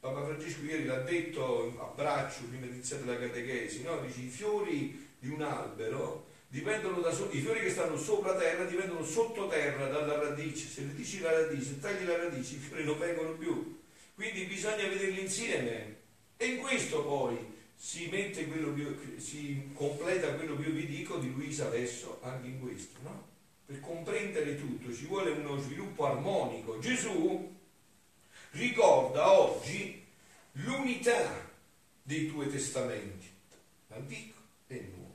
Papa 0.00 0.24
Francesco 0.24 0.64
ieri 0.64 0.84
l'ha 0.84 0.98
detto 1.02 1.76
a 1.78 1.94
braccio 1.94 2.42
prima 2.48 2.66
di 2.66 2.72
iniziare 2.72 3.04
la 3.04 3.16
catechesi, 3.16 3.82
no? 3.82 4.00
Dice, 4.00 4.18
i 4.18 4.28
fiori 4.28 5.08
di 5.20 5.28
un 5.28 5.42
albero 5.42 6.26
dipendono 6.48 6.98
da 6.98 7.12
so- 7.12 7.28
i 7.30 7.38
fiori 7.38 7.60
che 7.60 7.70
stanno 7.70 7.96
sopra 7.96 8.34
terra 8.34 8.64
dipendono 8.64 9.04
sottoterra 9.04 9.86
dalla 9.86 10.18
radice. 10.18 10.66
Se 10.66 10.80
le 10.80 10.92
dici 10.92 11.20
la 11.20 11.30
radice, 11.30 11.78
tagli 11.78 12.04
la 12.04 12.16
radice, 12.16 12.56
i 12.56 12.58
fiori 12.58 12.82
non 12.82 12.98
vengono 12.98 13.30
più. 13.34 13.80
Quindi 14.16 14.46
bisogna 14.46 14.88
vederli 14.88 15.20
insieme. 15.20 15.98
E 16.36 16.46
in 16.46 16.58
questo 16.58 17.04
poi 17.04 17.49
si 17.82 18.10
che 18.10 19.18
si 19.18 19.70
completa 19.72 20.34
quello 20.34 20.54
che 20.58 20.68
io 20.68 20.74
vi 20.74 20.86
dico 20.86 21.16
di 21.16 21.32
Luisa 21.32 21.66
adesso, 21.66 22.20
anche 22.20 22.48
in 22.48 22.60
questo, 22.60 22.98
no? 23.02 23.28
Per 23.64 23.80
comprendere 23.80 24.58
tutto 24.58 24.92
ci 24.92 25.06
vuole 25.06 25.30
uno 25.30 25.58
sviluppo 25.58 26.04
armonico. 26.04 26.78
Gesù 26.78 27.56
ricorda 28.50 29.32
oggi 29.32 30.04
l'unità 30.52 31.48
dei 32.02 32.30
due 32.30 32.50
testamenti, 32.50 33.26
l'antico 33.88 34.38
e 34.66 34.74
il 34.74 34.88
nuovo. 34.88 35.14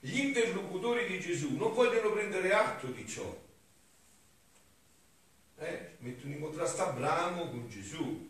Gli 0.00 0.18
interlocutori 0.18 1.06
di 1.06 1.20
Gesù 1.20 1.54
non 1.56 1.72
vogliono 1.72 2.10
prendere 2.10 2.52
atto 2.52 2.88
di 2.88 3.06
ciò. 3.06 3.46
Eh? 5.58 5.96
Mettono 5.98 6.32
in 6.32 6.40
contrasto 6.40 6.82
Abramo 6.82 7.48
con 7.48 7.68
Gesù. 7.68 8.27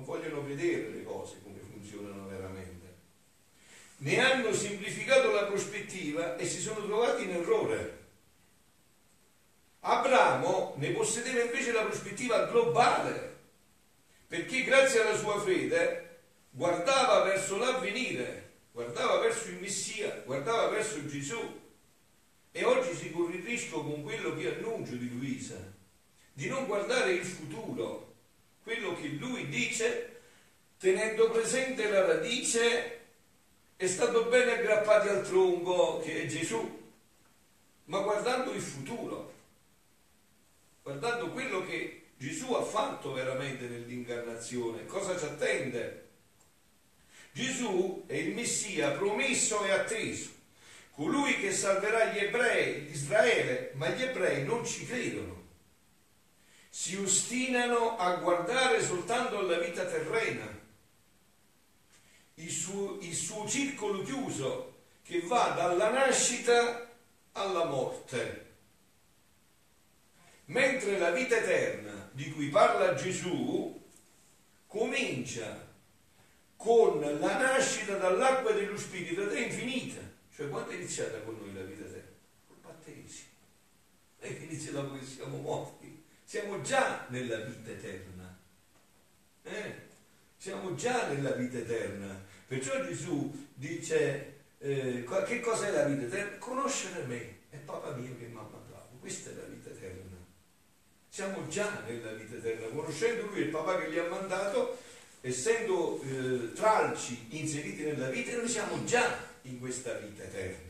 Non 0.00 0.08
vogliono 0.08 0.42
vedere 0.42 0.88
le 0.88 1.02
cose 1.02 1.36
come 1.42 1.58
funzionano 1.58 2.26
veramente. 2.26 2.94
Ne 3.98 4.18
hanno 4.18 4.50
semplificato 4.54 5.30
la 5.30 5.44
prospettiva 5.44 6.36
e 6.38 6.46
si 6.46 6.58
sono 6.58 6.86
trovati 6.86 7.24
in 7.24 7.32
errore. 7.32 7.98
Abramo 9.80 10.72
ne 10.78 10.92
possedeva 10.92 11.42
invece 11.42 11.72
la 11.72 11.82
prospettiva 11.82 12.46
globale, 12.46 13.36
perché 14.26 14.64
grazie 14.64 15.02
alla 15.02 15.18
sua 15.18 15.38
fede 15.38 16.20
guardava 16.48 17.24
verso 17.24 17.58
l'avvenire 17.58 18.48
guardava 18.72 19.18
verso 19.18 19.48
il 19.48 19.60
Messia, 19.60 20.22
guardava 20.24 20.68
verso 20.68 21.06
Gesù. 21.06 21.60
E 22.52 22.64
oggi 22.64 22.94
si 22.94 23.10
corre 23.10 23.34
il 23.34 23.44
rischio 23.44 23.82
con 23.82 24.02
quello 24.02 24.34
che 24.34 24.56
annuncio 24.56 24.94
di 24.94 25.10
Luisa, 25.10 25.58
di 26.32 26.48
non 26.48 26.64
guardare 26.64 27.12
il 27.12 27.24
futuro, 27.24 28.09
quello 28.62 28.94
che 28.94 29.08
lui 29.08 29.48
dice, 29.48 30.20
tenendo 30.78 31.30
presente 31.30 31.88
la 31.88 32.06
radice, 32.06 32.98
è 33.76 33.86
stato 33.86 34.24
bene 34.24 34.58
aggrappati 34.58 35.08
al 35.08 35.26
tronco 35.26 36.00
che 36.00 36.22
è 36.22 36.26
Gesù, 36.26 36.78
ma 37.86 38.00
guardando 38.00 38.52
il 38.52 38.60
futuro, 38.60 39.32
guardando 40.82 41.30
quello 41.30 41.64
che 41.66 42.08
Gesù 42.16 42.52
ha 42.52 42.62
fatto 42.62 43.12
veramente 43.12 43.66
nell'incarnazione, 43.66 44.84
cosa 44.84 45.18
ci 45.18 45.24
attende? 45.24 46.08
Gesù 47.32 48.04
è 48.06 48.14
il 48.14 48.34
Messia 48.34 48.90
promesso 48.90 49.64
e 49.64 49.70
atteso, 49.70 50.28
colui 50.90 51.38
che 51.38 51.52
salverà 51.52 52.12
gli 52.12 52.18
ebrei, 52.18 52.90
Israele, 52.90 53.70
ma 53.74 53.88
gli 53.88 54.02
ebrei 54.02 54.44
non 54.44 54.66
ci 54.66 54.84
credono. 54.84 55.39
Si 56.72 56.96
ostinano 56.96 57.98
a 57.98 58.14
guardare 58.16 58.80
soltanto 58.80 59.38
alla 59.38 59.58
vita 59.58 59.84
terrena, 59.84 60.46
il 62.34 62.50
suo, 62.50 62.98
il 63.00 63.14
suo 63.14 63.46
circolo 63.46 64.02
chiuso 64.02 64.78
che 65.02 65.20
va 65.22 65.50
dalla 65.50 65.90
nascita 65.90 66.88
alla 67.32 67.64
morte. 67.64 68.46
Mentre 70.46 70.98
la 70.98 71.10
vita 71.10 71.36
eterna 71.36 72.08
di 72.12 72.30
cui 72.32 72.48
parla 72.48 72.94
Gesù 72.94 73.78
comincia 74.66 75.68
con 76.56 77.00
la 77.00 77.38
nascita 77.38 77.96
dall'acqua 77.96 78.52
dello 78.52 78.76
Spirito 78.76 79.22
ed 79.22 79.32
è 79.32 79.46
infinita. 79.46 80.00
Cioè 80.34 80.48
quando 80.48 80.70
è 80.70 80.76
iniziata 80.76 81.20
con 81.20 81.36
noi 81.38 81.52
la 81.54 81.62
vita 81.62 81.84
eterna? 81.84 82.16
Col 82.46 82.56
battesimo. 82.62 83.28
E 84.18 84.28
inizia 84.28 84.72
dopo 84.72 84.98
che 84.98 85.04
siamo 85.04 85.38
morti. 85.38 85.79
Siamo 86.30 86.60
già 86.60 87.06
nella 87.08 87.38
vita 87.38 87.70
eterna. 87.70 88.38
Eh? 89.42 89.74
Siamo 90.36 90.76
già 90.76 91.08
nella 91.08 91.32
vita 91.32 91.58
eterna. 91.58 92.24
Perciò 92.46 92.84
Gesù 92.84 93.48
dice, 93.52 94.34
eh, 94.58 95.04
che 95.26 95.40
cos'è 95.40 95.72
la 95.72 95.86
vita 95.86 96.04
eterna? 96.04 96.38
Conoscere 96.38 97.02
me. 97.06 97.38
È 97.50 97.56
papà 97.56 97.96
mio 97.96 98.16
che 98.16 98.26
mi 98.26 98.38
ha 98.38 98.42
mandato. 98.42 98.96
Questa 99.00 99.30
è 99.30 99.32
la 99.32 99.42
vita 99.42 99.70
eterna. 99.70 100.18
Siamo 101.08 101.48
già 101.48 101.82
nella 101.84 102.12
vita 102.12 102.36
eterna. 102.36 102.76
Conoscendo 102.76 103.26
lui, 103.26 103.40
il 103.40 103.48
papà 103.48 103.80
che 103.80 103.90
gli 103.90 103.98
ha 103.98 104.06
mandato, 104.06 104.78
essendo 105.22 106.00
eh, 106.02 106.52
tralci 106.52 107.26
inseriti 107.30 107.82
nella 107.82 108.08
vita, 108.08 108.36
noi 108.36 108.48
siamo 108.48 108.84
già 108.84 109.18
in 109.42 109.58
questa 109.58 109.94
vita 109.94 110.22
eterna. 110.22 110.69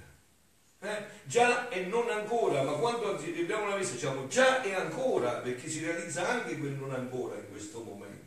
Eh? 0.82 1.04
Già 1.24 1.68
e 1.68 1.84
non 1.84 2.08
ancora, 2.10 2.62
ma 2.62 2.72
quando 2.72 3.10
abbiamo 3.10 3.64
una 3.64 3.76
messa 3.76 3.92
diciamo 3.92 4.26
già 4.28 4.62
e 4.62 4.72
ancora, 4.72 5.32
perché 5.34 5.68
si 5.68 5.84
realizza 5.84 6.26
anche 6.26 6.56
quel 6.56 6.72
non 6.72 6.92
ancora 6.92 7.36
in 7.36 7.50
questo 7.50 7.82
momento. 7.82 8.18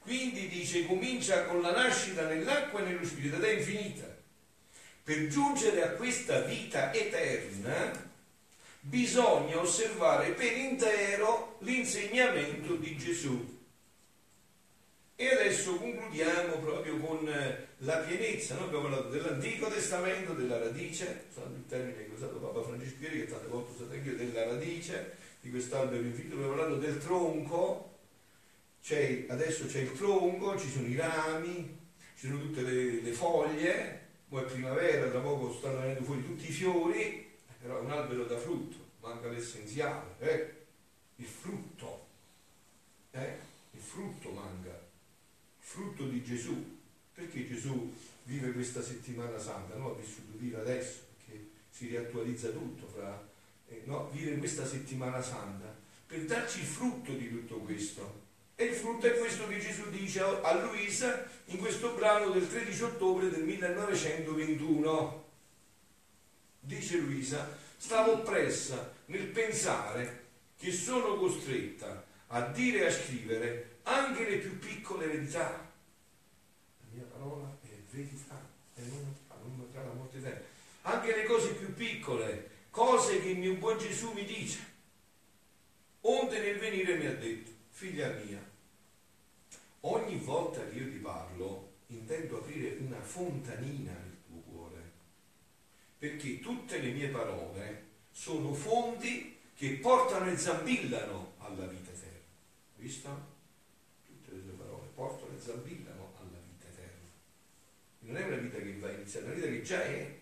Quindi 0.00 0.48
dice 0.48 0.86
comincia 0.86 1.44
con 1.44 1.60
la 1.60 1.72
nascita 1.72 2.26
nell'acqua 2.26 2.80
e 2.80 2.84
nello 2.84 3.04
spirito 3.04 3.36
ed 3.36 3.44
è 3.44 3.50
infinita. 3.50 4.06
Per 5.02 5.28
giungere 5.28 5.82
a 5.84 5.90
questa 5.90 6.40
vita 6.40 6.92
eterna 6.92 8.04
bisogna 8.80 9.58
osservare 9.58 10.30
per 10.30 10.56
intero 10.56 11.56
l'insegnamento 11.60 12.74
di 12.74 12.96
Gesù 12.96 13.54
e 15.16 15.28
adesso 15.32 15.76
concludiamo 15.76 16.58
proprio 16.58 16.98
con 16.98 17.28
eh, 17.28 17.65
la 17.78 17.98
pienezza. 17.98 18.54
Noi 18.54 18.64
abbiamo 18.64 18.88
parlato 18.88 19.08
dell'Antico 19.08 19.68
Testamento, 19.68 20.32
della 20.32 20.58
radice, 20.58 21.26
il 21.34 21.64
termine 21.68 22.04
che 22.04 22.10
ha 22.10 22.14
usato 22.14 22.38
Papa 22.38 22.62
Francesco 22.62 23.02
Ieri, 23.02 23.20
che 23.20 23.30
tante 23.30 23.48
volte 23.48 23.70
ho 23.70 23.74
usato 23.74 23.92
anche 23.92 24.08
io, 24.08 24.16
della 24.16 24.44
radice 24.44 25.16
di 25.40 25.50
quest'albero 25.50 26.02
infinito. 26.02 26.34
Abbiamo 26.36 26.54
parlato 26.54 26.76
del 26.76 26.98
tronco, 26.98 27.98
adesso 29.28 29.66
c'è 29.66 29.80
il 29.80 29.92
tronco, 29.92 30.58
ci 30.58 30.70
sono 30.70 30.86
i 30.86 30.96
rami, 30.96 31.78
ci 32.16 32.28
sono 32.28 32.40
tutte 32.40 32.62
le, 32.62 33.02
le 33.02 33.12
foglie, 33.12 34.00
poi 34.28 34.42
è 34.42 34.46
primavera, 34.46 35.10
tra 35.10 35.20
poco 35.20 35.52
stanno 35.52 35.80
venendo 35.80 36.02
fuori 36.02 36.24
tutti 36.24 36.48
i 36.48 36.52
fiori, 36.52 37.30
però 37.60 37.78
è 37.78 37.80
un 37.80 37.90
albero 37.90 38.24
da 38.24 38.38
frutto, 38.38 38.76
manca 39.00 39.28
l'essenziale, 39.28 40.14
eh? 40.18 40.54
il 41.16 41.26
frutto, 41.26 42.06
eh? 43.10 43.36
il 43.72 43.80
frutto 43.80 44.30
manca 44.30 44.84
frutto 45.58 46.04
di 46.04 46.22
Gesù. 46.22 46.75
Perché 47.16 47.48
Gesù 47.48 47.94
vive 48.24 48.52
questa 48.52 48.82
settimana 48.82 49.38
santa? 49.38 49.74
No? 49.76 49.92
Ha 49.92 49.94
vissuto 49.94 50.36
vive 50.36 50.60
adesso, 50.60 50.98
perché 51.16 51.48
si 51.70 51.86
riattualizza 51.86 52.50
tutto, 52.50 52.86
fra, 52.88 53.26
eh, 53.68 53.80
no? 53.86 54.10
vive 54.12 54.36
questa 54.36 54.66
settimana 54.66 55.22
santa 55.22 55.74
per 56.06 56.26
darci 56.26 56.60
il 56.60 56.66
frutto 56.66 57.12
di 57.12 57.30
tutto 57.30 57.56
questo. 57.60 58.24
E 58.54 58.66
il 58.66 58.74
frutto 58.74 59.06
è 59.06 59.16
questo 59.16 59.48
che 59.48 59.58
Gesù 59.58 59.88
dice 59.88 60.20
a 60.20 60.60
Luisa 60.60 61.26
in 61.46 61.56
questo 61.56 61.94
brano 61.94 62.32
del 62.32 62.50
13 62.50 62.82
ottobre 62.82 63.30
del 63.30 63.44
1921. 63.44 65.24
Dice 66.60 66.98
Luisa, 66.98 67.48
stavo 67.78 68.12
oppressa 68.12 68.92
nel 69.06 69.28
pensare 69.28 70.24
che 70.58 70.70
sono 70.70 71.16
costretta 71.16 72.04
a 72.26 72.42
dire 72.48 72.80
e 72.80 72.86
a 72.86 72.92
scrivere 72.92 73.78
anche 73.84 74.28
le 74.28 74.36
più 74.36 74.58
piccole 74.58 75.06
verità. 75.06 75.65
Verità 77.96 78.38
e 78.74 78.82
non, 78.82 79.16
non 79.42 79.56
metterà 79.56 79.86
la 79.86 79.94
morte 79.94 80.18
eterna. 80.18 80.44
Anche 80.82 81.16
le 81.16 81.24
cose 81.24 81.54
più 81.54 81.72
piccole, 81.72 82.50
cose 82.70 83.22
che 83.22 83.30
il 83.30 83.38
mio 83.38 83.54
buon 83.54 83.78
Gesù 83.78 84.12
mi 84.12 84.24
dice. 84.26 84.74
Onde 86.02 86.38
nel 86.40 86.58
venire 86.58 86.96
mi 86.98 87.06
ha 87.06 87.14
detto, 87.14 87.50
figlia 87.70 88.10
mia, 88.10 88.38
ogni 89.80 90.16
volta 90.18 90.62
che 90.68 90.78
io 90.78 90.90
ti 90.90 90.98
parlo 90.98 91.72
intendo 91.86 92.38
aprire 92.38 92.76
una 92.80 93.00
fontanina 93.00 93.92
nel 93.92 94.16
tuo 94.26 94.40
cuore, 94.40 94.82
perché 95.98 96.40
tutte 96.40 96.78
le 96.78 96.90
mie 96.90 97.08
parole 97.08 97.84
sono 98.10 98.52
fonti 98.52 99.38
che 99.56 99.70
portano 99.78 100.30
e 100.30 100.36
zambillano 100.36 101.32
alla 101.38 101.66
vita 101.66 101.90
eterna. 101.90 102.18
Visto? 102.76 103.34
portano 104.96 105.36
e 105.36 105.40
zambillano 105.40 105.54
alla 105.54 105.62
vita 105.62 105.72
eterna. 105.72 105.85
Non 108.06 108.16
è 108.16 108.24
una 108.24 108.36
vita 108.36 108.58
che 108.58 108.76
va 108.78 108.90
iniziata, 108.90 109.26
è 109.26 109.28
una 109.30 109.34
vita 109.34 109.46
che 109.48 109.62
già 109.62 109.82
è. 109.82 110.14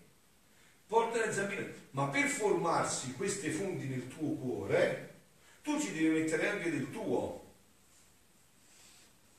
Portano 0.87 1.25
e 1.25 1.33
zambillano. 1.33 1.73
Ma 1.91 2.07
per 2.09 2.27
formarsi 2.27 3.13
queste 3.13 3.51
fonti 3.51 3.87
nel 3.87 4.09
tuo 4.09 4.35
cuore, 4.37 5.15
tu 5.63 5.79
ci 5.79 5.93
devi 5.93 6.21
mettere 6.21 6.49
anche 6.49 6.71
del 6.71 6.91
tuo. 6.91 7.43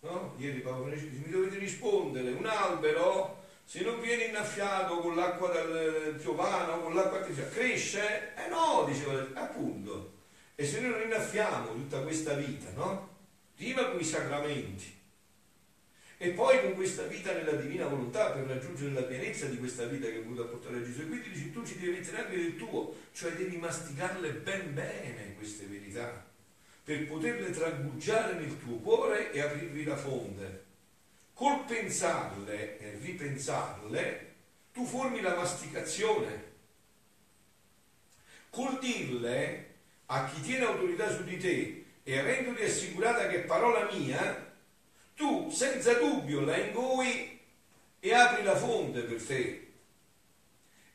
No? 0.01 0.35
Ieri 0.37 0.59
Paolo 0.59 0.85
Francesco 0.85 1.25
mi 1.25 1.31
dovete 1.31 1.57
rispondere, 1.57 2.31
un 2.31 2.45
albero 2.45 3.43
se 3.65 3.81
non 3.81 3.99
viene 3.99 4.25
innaffiato 4.25 4.99
con 4.99 5.15
l'acqua 5.15 5.49
del 5.49 6.15
piovano, 6.21 6.81
con 6.81 6.93
l'acqua 6.93 7.17
artificiale, 7.17 7.49
cresce? 7.49 8.33
Eh 8.35 8.47
no, 8.47 8.85
diceva, 8.87 9.27
appunto. 9.33 10.13
E 10.53 10.63
se 10.63 10.79
noi 10.81 10.91
non 10.91 11.01
innaffiamo 11.01 11.69
tutta 11.69 12.01
questa 12.01 12.33
vita, 12.35 12.69
no? 12.75 13.09
Prima 13.55 13.89
con 13.89 13.99
i 13.99 14.03
sacramenti 14.03 14.94
e 16.17 16.29
poi 16.29 16.61
con 16.61 16.73
questa 16.75 17.03
vita 17.03 17.33
nella 17.33 17.53
divina 17.53 17.87
volontà 17.87 18.31
per 18.31 18.45
raggiungere 18.45 18.93
la 18.93 19.03
pienezza 19.03 19.47
di 19.47 19.57
questa 19.57 19.85
vita 19.85 20.07
che 20.07 20.19
è 20.19 20.23
voluta 20.23 20.43
portare 20.43 20.77
a 20.77 20.83
Gesù. 20.83 21.01
E 21.01 21.07
quindi 21.07 21.29
dici, 21.29 21.51
tu 21.51 21.65
ci 21.65 21.77
devi 21.77 21.91
mettere 21.91 22.23
anche 22.23 22.37
del 22.37 22.55
tuo, 22.55 22.95
cioè 23.11 23.31
devi 23.33 23.57
masticarle 23.57 24.31
ben 24.31 24.73
bene 24.73 25.35
queste 25.37 25.65
verità 25.65 26.25
per 26.85 27.07
poterle 27.07 27.49
traguggiare 27.49 28.35
nel 28.35 28.59
tuo 28.59 28.77
cuore 28.77 29.31
e 29.31 29.41
aprirvi 29.41 29.83
la 29.83 29.97
fonte. 29.97 30.63
Col 31.33 31.65
pensarle 31.65 32.79
e 32.79 32.99
ripensarle, 33.01 34.33
tu 34.71 34.85
formi 34.85 35.19
la 35.19 35.35
masticazione. 35.35 36.53
Col 38.51 38.77
dirle 38.79 39.73
a 40.05 40.29
chi 40.29 40.41
tiene 40.41 40.65
autorità 40.65 41.09
su 41.09 41.23
di 41.23 41.37
te 41.37 41.85
e 42.03 42.19
avendoti 42.19 42.61
assicurata 42.61 43.27
che 43.27 43.39
parola 43.39 43.89
mia, 43.91 44.44
tu 45.15 45.49
senza 45.49 45.93
dubbio 45.93 46.41
la 46.41 46.57
ingoi 46.57 47.39
e 47.99 48.13
apri 48.13 48.43
la 48.43 48.55
fonte 48.55 49.01
per 49.01 49.23
te. 49.23 49.71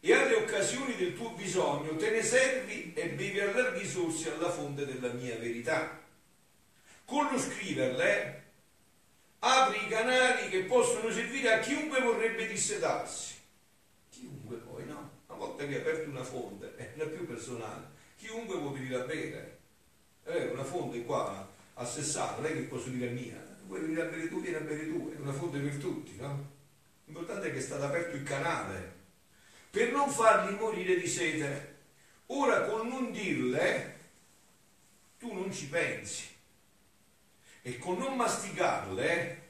E 0.02 0.14
alle 0.14 0.34
occasioni 0.34 0.94
del 0.96 1.14
tuo 1.14 1.30
bisogno 1.30 1.96
te 1.96 2.10
ne 2.10 2.22
servi 2.22 2.92
e 2.94 3.08
bevi 3.10 3.40
a 3.40 3.52
larghi 3.52 3.86
sorsi 3.86 4.28
alla 4.28 4.50
fonte 4.50 4.86
della 4.86 5.12
mia 5.12 5.36
verità. 5.36 5.98
Con 7.04 7.28
lo 7.30 7.38
scriverle 7.38 8.44
apri 9.40 9.84
i 9.84 9.88
canali 9.88 10.48
che 10.48 10.64
possono 10.64 11.10
servire 11.10 11.54
a 11.54 11.58
chiunque 11.58 12.00
vorrebbe 12.00 12.46
dissetarsi. 12.46 13.34
Chiunque 14.10 14.56
poi, 14.56 14.86
no? 14.86 15.18
Una 15.26 15.38
volta 15.38 15.66
che 15.66 15.74
hai 15.74 15.80
aperto 15.80 16.08
una 16.08 16.24
fonte, 16.24 16.76
è 16.76 16.94
è 16.94 17.08
più 17.08 17.26
personale, 17.26 17.88
chiunque 18.16 18.58
può 18.58 18.70
venire 18.70 18.96
a 18.96 19.04
bere. 19.04 19.58
È 20.22 20.50
una 20.52 20.64
fonte 20.64 21.02
qua 21.04 21.48
a 21.74 21.84
Sessano, 21.84 22.42
non 22.42 22.46
è 22.46 22.52
che 22.52 22.60
posso 22.62 22.90
dire 22.90 23.10
mia, 23.10 23.49
vuoi 23.70 23.82
venire 23.82 24.02
a 24.02 24.06
bere 24.06 24.28
tu, 24.28 24.40
vieni 24.40 24.56
a 24.56 24.60
bere 24.60 24.88
tu, 24.88 25.12
è 25.14 25.20
una 25.20 25.32
fonte 25.32 25.60
per 25.60 25.76
tutti, 25.76 26.16
no? 26.16 26.48
L'importante 27.04 27.48
è 27.48 27.52
che 27.52 27.58
è 27.58 27.62
stato 27.62 27.84
aperto 27.84 28.16
il 28.16 28.24
canale 28.24 28.98
per 29.70 29.92
non 29.92 30.10
farli 30.10 30.56
morire 30.56 30.98
di 30.98 31.06
sete. 31.06 31.78
Ora 32.26 32.62
con 32.62 32.88
non 32.88 33.12
dirle, 33.12 33.98
tu 35.18 35.32
non 35.32 35.52
ci 35.52 35.68
pensi 35.68 36.26
e 37.62 37.78
con 37.78 37.98
non 37.98 38.16
masticarle 38.16 39.48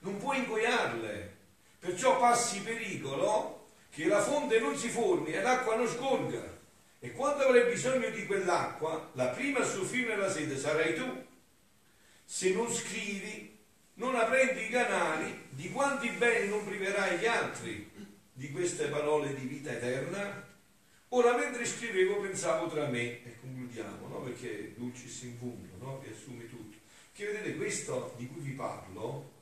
non 0.00 0.18
puoi 0.18 0.38
ingoiarle, 0.38 1.36
perciò 1.80 2.20
passi 2.20 2.60
pericolo 2.60 3.70
che 3.90 4.06
la 4.06 4.22
fonte 4.22 4.60
non 4.60 4.76
si 4.76 4.88
formi 4.88 5.32
e 5.32 5.42
l'acqua 5.42 5.74
non 5.74 5.88
scorga. 5.88 6.54
E 7.00 7.12
quando 7.12 7.44
avrai 7.44 7.68
bisogno 7.68 8.10
di 8.10 8.26
quell'acqua, 8.26 9.10
la 9.14 9.28
prima 9.28 9.60
a 9.60 9.64
soffrire 9.64 10.16
la 10.16 10.30
sete 10.30 10.56
sarai 10.56 10.94
tu. 10.94 11.24
Se 12.24 12.52
non 12.52 12.72
scrivi, 12.72 13.55
non 13.96 14.14
aprendo 14.14 14.60
i 14.60 14.68
canali 14.68 15.44
di 15.50 15.70
quanti 15.70 16.08
beni 16.10 16.48
non 16.48 16.64
priverai 16.64 17.18
gli 17.18 17.26
altri 17.26 17.90
di 18.32 18.50
queste 18.50 18.88
parole 18.88 19.34
di 19.34 19.46
vita 19.46 19.72
eterna? 19.72 20.44
Ora 21.10 21.36
mentre 21.36 21.64
scrivevo 21.64 22.20
pensavo 22.20 22.68
tra 22.68 22.86
me, 22.88 23.24
e 23.24 23.36
concludiamo, 23.40 24.08
no? 24.08 24.22
perché 24.22 24.74
dulcis 24.76 25.22
in 25.22 25.38
punto, 25.38 25.76
no? 25.78 26.02
riassumi 26.04 26.48
tutto, 26.48 26.76
che 27.12 27.26
vedete 27.26 27.56
questo 27.56 28.14
di 28.18 28.26
cui 28.26 28.42
vi 28.42 28.52
parlo, 28.52 29.32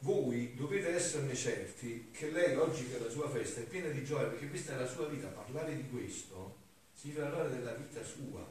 voi 0.00 0.54
dovete 0.54 0.94
esserne 0.94 1.34
certi 1.34 2.10
che 2.12 2.30
lei 2.30 2.54
oggi 2.56 2.84
per 2.84 3.00
la 3.00 3.10
sua 3.10 3.28
festa 3.28 3.60
è 3.60 3.64
piena 3.64 3.88
di 3.88 4.04
gioia, 4.04 4.28
perché 4.28 4.48
questa 4.48 4.74
è 4.74 4.78
la 4.78 4.86
sua 4.86 5.06
vita, 5.06 5.26
parlare 5.28 5.74
di 5.74 5.88
questo 5.88 6.58
significa 6.92 7.26
parlare 7.26 7.50
della 7.50 7.72
vita 7.72 8.04
sua, 8.04 8.46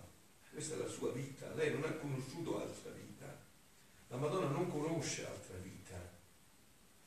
questa 0.51 0.75
è 0.75 0.77
la 0.79 0.87
sua 0.87 1.11
vita, 1.11 1.53
lei 1.53 1.71
non 1.71 1.83
ha 1.83 1.91
conosciuto 1.93 2.59
altra 2.61 2.91
vita 2.91 3.12
la 4.13 4.19
Madonna 4.19 4.47
non 4.49 4.69
conosce 4.69 5.25
altra 5.25 5.57
vita. 5.57 5.97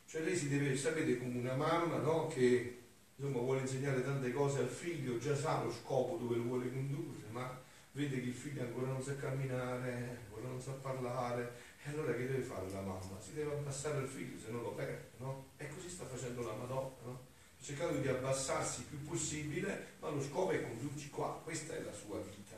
Cioè 0.06 0.22
lei 0.22 0.36
si 0.36 0.48
deve, 0.48 0.76
sapere 0.76 1.16
come 1.18 1.38
una 1.38 1.54
mamma 1.54 1.98
no? 1.98 2.26
che 2.26 2.82
insomma, 3.14 3.38
vuole 3.38 3.60
insegnare 3.60 4.02
tante 4.02 4.32
cose 4.32 4.58
al 4.58 4.68
figlio, 4.68 5.16
già 5.18 5.36
sa 5.36 5.62
lo 5.62 5.70
scopo 5.70 6.16
dove 6.16 6.34
lo 6.34 6.42
vuole 6.42 6.68
condurre, 6.68 7.28
ma 7.30 7.60
vede 7.92 8.20
che 8.20 8.26
il 8.26 8.34
figlio 8.34 8.62
ancora 8.62 8.88
non 8.88 9.00
sa 9.00 9.14
camminare, 9.14 10.18
ancora 10.24 10.48
non 10.48 10.60
sa 10.60 10.72
parlare, 10.72 11.52
e 11.84 11.90
allora 11.90 12.12
che 12.12 12.26
deve 12.26 12.42
fare 12.42 12.68
la 12.70 12.80
mamma? 12.80 13.20
Si 13.20 13.34
deve 13.34 13.52
abbassare 13.52 14.00
il 14.00 14.08
figlio, 14.08 14.40
se 14.40 14.50
no 14.50 14.62
lo 14.62 14.72
perde, 14.72 15.10
no? 15.18 15.50
E 15.58 15.68
così 15.68 15.88
sta 15.88 16.06
facendo 16.06 16.42
la 16.42 16.54
Madonna, 16.54 16.96
no? 17.04 17.26
Ha 17.56 17.62
cercato 17.62 17.94
di 17.98 18.08
abbassarsi 18.08 18.80
il 18.80 18.86
più 18.86 19.04
possibile, 19.04 19.94
ma 20.00 20.08
lo 20.08 20.20
scopo 20.20 20.50
è 20.50 20.60
condurci 20.60 21.08
qua, 21.10 21.40
questa 21.44 21.76
è 21.76 21.82
la 21.82 21.92
sua 21.92 22.18
vita. 22.18 22.56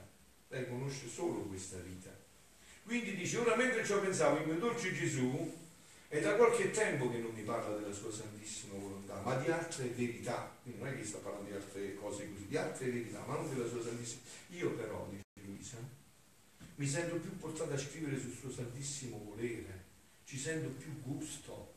Lei 0.49 0.67
conosce 0.67 1.07
solo 1.07 1.41
questa 1.43 1.77
vita. 1.81 2.18
Quindi 2.89 3.17
dice, 3.17 3.37
ora 3.37 3.55
mentre 3.55 3.85
ciò 3.85 4.01
pensavo, 4.01 4.39
il 4.39 4.47
mio 4.47 4.55
dolce 4.55 4.95
Gesù 4.95 5.55
è 6.09 6.21
da 6.21 6.37
qualche 6.37 6.71
tempo 6.71 7.11
che 7.11 7.19
non 7.19 7.35
mi 7.35 7.43
parla 7.43 7.77
della 7.77 7.93
sua 7.93 8.11
santissima 8.11 8.79
volontà, 8.79 9.21
ma 9.21 9.35
di 9.35 9.51
altre 9.51 9.89
verità. 9.89 10.57
Quindi 10.63 10.81
non 10.81 10.89
è 10.89 10.97
che 10.97 11.05
sta 11.05 11.19
parlando 11.19 11.51
di 11.51 11.55
altre 11.55 11.95
cose 11.97 12.27
così, 12.33 12.47
di 12.47 12.57
altre 12.57 12.89
verità, 12.89 13.23
ma 13.27 13.35
non 13.35 13.55
della 13.55 13.69
sua 13.69 13.83
santissima. 13.83 14.23
Io 14.53 14.71
però, 14.71 15.07
dice 15.11 15.47
Luisa, 15.47 15.77
mi 16.77 16.87
sento 16.87 17.17
più 17.17 17.37
portata 17.37 17.75
a 17.75 17.79
scrivere 17.79 18.19
sul 18.19 18.33
suo 18.33 18.51
santissimo 18.51 19.23
volere, 19.23 19.85
ci 20.25 20.39
sento 20.39 20.71
più 20.71 21.03
gusto. 21.03 21.75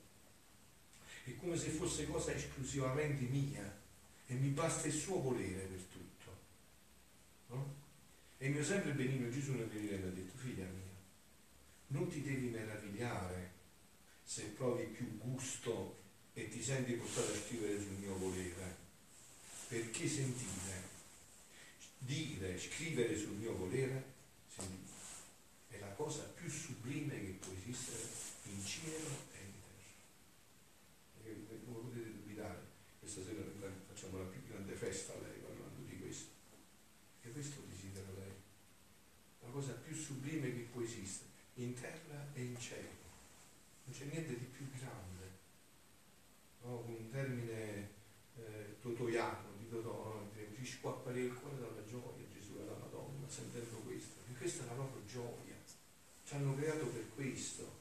È 1.26 1.36
come 1.36 1.58
se 1.58 1.72
fosse 1.72 2.08
cosa 2.08 2.32
esclusivamente 2.32 3.26
mia 3.26 3.80
e 4.28 4.34
mi 4.36 4.48
basta 4.48 4.88
il 4.88 4.94
suo 4.94 5.20
volere 5.20 5.66
per 5.66 5.82
tutto. 5.92 6.38
No? 7.48 7.76
E 8.38 8.46
il 8.46 8.54
mio 8.54 8.64
sempre 8.64 8.92
benigno 8.94 9.30
Gesù 9.30 9.52
nel 9.52 9.64
ha 9.64 10.10
detto, 10.10 10.38
figlia 10.38 10.64
mia, 10.64 10.91
non 11.92 12.08
ti 12.10 12.22
devi 12.22 12.48
meravigliare 12.48 13.60
se 14.24 14.44
provi 14.56 14.86
più 14.86 15.18
gusto 15.18 16.00
e 16.34 16.48
ti 16.48 16.62
senti 16.64 16.94
portato 16.94 17.32
a 17.32 17.36
scrivere 17.36 17.82
sul 17.82 17.98
mio 18.00 18.18
volere, 18.18 18.76
perché 19.68 20.08
sentire, 20.08 20.90
dire, 21.98 22.58
scrivere 22.58 23.18
sul 23.18 23.36
mio 23.36 23.56
volere, 23.56 24.04
è 25.68 25.80
la 25.80 25.90
cosa 25.90 26.24
più 26.24 26.50
sublime 26.50 27.20
che 27.20 27.38
può 27.40 27.52
esistere 27.54 28.08
in 28.46 28.66
cielo 28.66 29.10
e 29.34 29.44
in 29.44 29.54
terra. 31.24 31.58
Come 31.66 31.90
potete 31.90 32.12
dubitare, 32.12 32.60
questa 33.00 33.24
sera 33.24 33.42
facciamo 33.88 34.18
la 34.18 34.26
più 34.26 34.42
grande 34.48 34.76
festa 34.76 35.14
a 35.14 35.20
lei 35.20 35.40
parlando 35.40 35.84
di 35.86 36.00
questo. 36.00 36.30
E 37.22 37.32
questo 37.32 37.62
desidera 37.68 38.12
lei, 38.18 38.34
la 39.42 39.50
cosa 39.50 39.74
più 39.74 39.94
sublime 39.94 40.54
che 40.54 40.68
può 40.72 40.82
esistere 40.82 41.30
in 41.56 41.74
terra 41.74 42.30
e 42.34 42.44
in 42.44 42.58
cielo. 42.72 42.88
Non 43.84 43.96
c'è 43.96 44.06
niente 44.06 44.40
di 44.40 44.46
più 44.46 44.70
grande. 44.72 45.40
No, 46.64 46.84
un 46.88 47.10
termine 47.10 47.90
eh, 48.38 48.78
totoiano, 48.82 49.50
di 49.58 49.68
Totò, 49.70 50.30
ci 50.56 50.66
squapparia 50.66 51.24
il 51.24 51.34
cuore 51.34 51.60
dalla 51.60 51.84
gioia 51.86 52.24
Gesù 52.32 52.58
e 52.60 52.66
la 52.66 52.78
Madonna 52.80 53.28
sentendo 53.28 53.78
questo. 53.78 54.22
E 54.30 54.38
questa 54.38 54.64
è 54.64 54.68
la 54.68 54.76
loro 54.76 55.02
gioia. 55.06 55.56
Ci 56.24 56.36
hanno 56.36 56.56
creato 56.56 56.86
per 56.86 57.10
questo. 57.16 57.80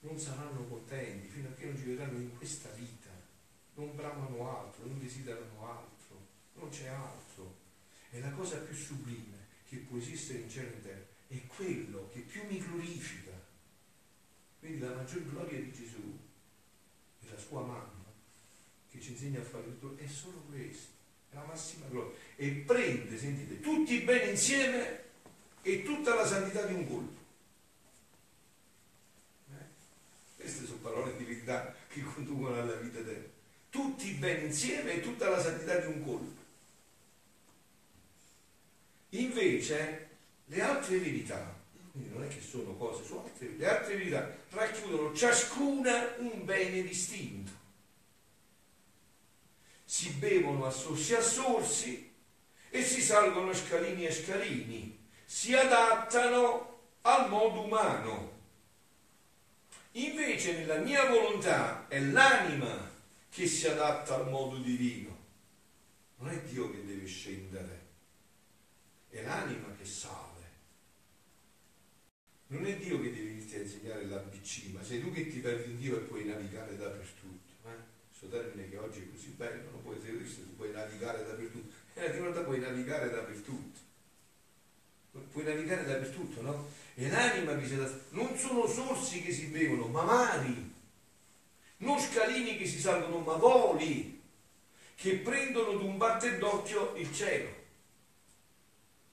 Non 0.00 0.18
saranno 0.18 0.64
contenti 0.66 1.28
fino 1.28 1.48
a 1.48 1.52
che 1.52 1.66
non 1.66 1.76
ci 1.76 1.84
vedranno 1.84 2.18
in 2.18 2.36
questa 2.36 2.70
vita. 2.70 3.10
Non 3.74 3.94
bramano 3.94 4.58
altro, 4.58 4.86
non 4.86 4.98
desiderano 4.98 5.70
altro. 5.70 6.26
Non 6.54 6.68
c'è 6.70 6.86
altro. 6.86 7.62
È 8.10 8.18
la 8.20 8.30
cosa 8.30 8.58
più 8.58 8.74
sublime 8.74 9.46
che 9.68 9.76
può 9.76 9.98
esistere 9.98 10.40
in 10.40 10.50
cielo 10.50 10.70
e 10.70 10.74
in 10.74 10.82
terra 10.82 11.12
è 11.34 11.46
quello 11.46 12.08
che 12.12 12.20
più 12.20 12.42
mi 12.48 12.58
glorifica. 12.58 13.32
Quindi 14.64 14.80
la 14.80 14.94
maggior 14.94 15.22
gloria 15.28 15.58
di 15.58 15.70
Gesù 15.72 16.18
è 17.20 17.30
la 17.30 17.36
sua 17.36 17.60
mamma 17.60 18.10
che 18.90 18.98
ci 18.98 19.10
insegna 19.10 19.40
a 19.40 19.44
fare 19.44 19.64
tutto, 19.64 20.02
è 20.02 20.06
solo 20.06 20.42
questo, 20.48 20.92
è 21.30 21.34
la 21.34 21.44
massima 21.44 21.84
gloria. 21.88 22.16
E 22.36 22.48
prende, 22.64 23.18
sentite, 23.18 23.60
tutti 23.60 23.92
i 23.92 24.04
beni 24.04 24.30
insieme 24.30 25.02
e 25.60 25.82
tutta 25.82 26.14
la 26.14 26.24
santità 26.24 26.64
di 26.64 26.72
un 26.72 26.88
colpo. 26.88 27.20
Eh? 29.50 29.64
Queste 30.36 30.64
sono 30.64 30.78
parole 30.78 31.14
di 31.18 31.24
verità 31.24 31.74
che 31.86 32.00
conducono 32.00 32.58
alla 32.58 32.76
vita 32.76 33.00
eterna. 33.00 33.28
Tutti 33.68 34.08
i 34.08 34.14
beni 34.14 34.46
insieme 34.46 34.94
e 34.94 35.00
tutta 35.02 35.28
la 35.28 35.42
santità 35.42 35.76
di 35.76 35.88
un 35.88 36.02
colpo. 36.02 36.42
Invece 39.10 40.08
le 40.46 40.60
altre 40.62 40.98
verità, 41.00 41.54
quindi 41.94 42.12
non 42.12 42.24
è 42.24 42.28
che 42.28 42.40
sono 42.40 42.74
cose, 42.74 43.04
sono 43.04 43.22
altre, 43.22 43.54
le 43.56 43.68
altre 43.68 43.94
verità 43.94 44.36
racchiudono 44.50 45.14
ciascuna 45.14 46.16
un 46.18 46.44
bene 46.44 46.82
distinto. 46.82 47.52
Si 49.84 50.10
bevono 50.14 50.66
a 50.66 50.70
sorsi 50.70 51.14
a 51.14 51.20
sorsi 51.20 52.12
e 52.68 52.82
si 52.82 53.00
salgono 53.00 53.50
a 53.50 53.54
scalini 53.54 54.06
a 54.06 54.12
scalini, 54.12 55.06
si 55.24 55.54
adattano 55.54 56.80
al 57.02 57.28
modo 57.28 57.60
umano. 57.60 58.32
Invece 59.92 60.58
nella 60.58 60.78
mia 60.78 61.08
volontà 61.08 61.86
è 61.86 62.00
l'anima 62.00 62.90
che 63.30 63.46
si 63.46 63.68
adatta 63.68 64.16
al 64.16 64.28
modo 64.30 64.56
divino. 64.56 65.16
Non 66.16 66.30
è 66.30 66.40
Dio 66.40 66.72
che 66.72 66.84
deve 66.84 67.06
scendere, 67.06 67.86
è 69.10 69.22
l'anima 69.22 69.72
che 69.78 69.84
sale. 69.84 70.33
Non 72.54 72.66
è 72.66 72.76
Dio 72.76 73.00
che 73.00 73.12
devi 73.12 73.32
iniziare 73.32 73.64
a 73.64 73.66
insegnare 73.66 74.04
l'ABC, 74.06 74.72
ma 74.72 74.82
sei 74.84 75.00
tu 75.00 75.10
che 75.12 75.28
ti 75.28 75.40
perdi 75.40 75.72
in 75.72 75.76
Dio 75.76 75.96
e 75.96 76.02
puoi 76.02 76.24
navigare 76.24 76.76
dappertutto. 76.76 77.52
Eh? 77.66 77.76
Questo 78.08 78.28
termine 78.28 78.70
che 78.70 78.78
oggi 78.78 79.00
è 79.00 79.10
così 79.10 79.30
bello, 79.30 79.70
non 79.72 79.82
puoi 79.82 79.96
essere 79.96 80.12
visto, 80.12 80.42
tu 80.42 80.54
puoi 80.54 80.70
navigare 80.70 81.24
dappertutto. 81.26 81.74
E 81.94 82.06
in 82.06 82.12
realtà 82.12 82.42
puoi 82.42 82.60
navigare 82.60 83.10
dappertutto. 83.10 83.80
Puoi 85.32 85.44
navigare 85.44 85.84
dappertutto, 85.84 86.42
no? 86.42 86.68
E 86.94 87.08
l'anima 87.08 87.60
si 87.66 87.76
dà... 87.76 87.90
Non 88.10 88.36
sono 88.38 88.68
sorsi 88.68 89.20
che 89.20 89.32
si 89.32 89.46
bevono, 89.46 89.88
ma 89.88 90.04
mari. 90.04 90.72
Non 91.78 91.98
scalini 91.98 92.56
che 92.56 92.66
si 92.66 92.78
salgono, 92.78 93.18
ma 93.18 93.34
voli. 93.34 94.22
Che 94.94 95.16
prendono 95.16 95.76
d'un 95.76 95.96
batter 95.96 96.38
d'occhio 96.38 96.94
il 96.94 97.12
cielo. 97.12 97.50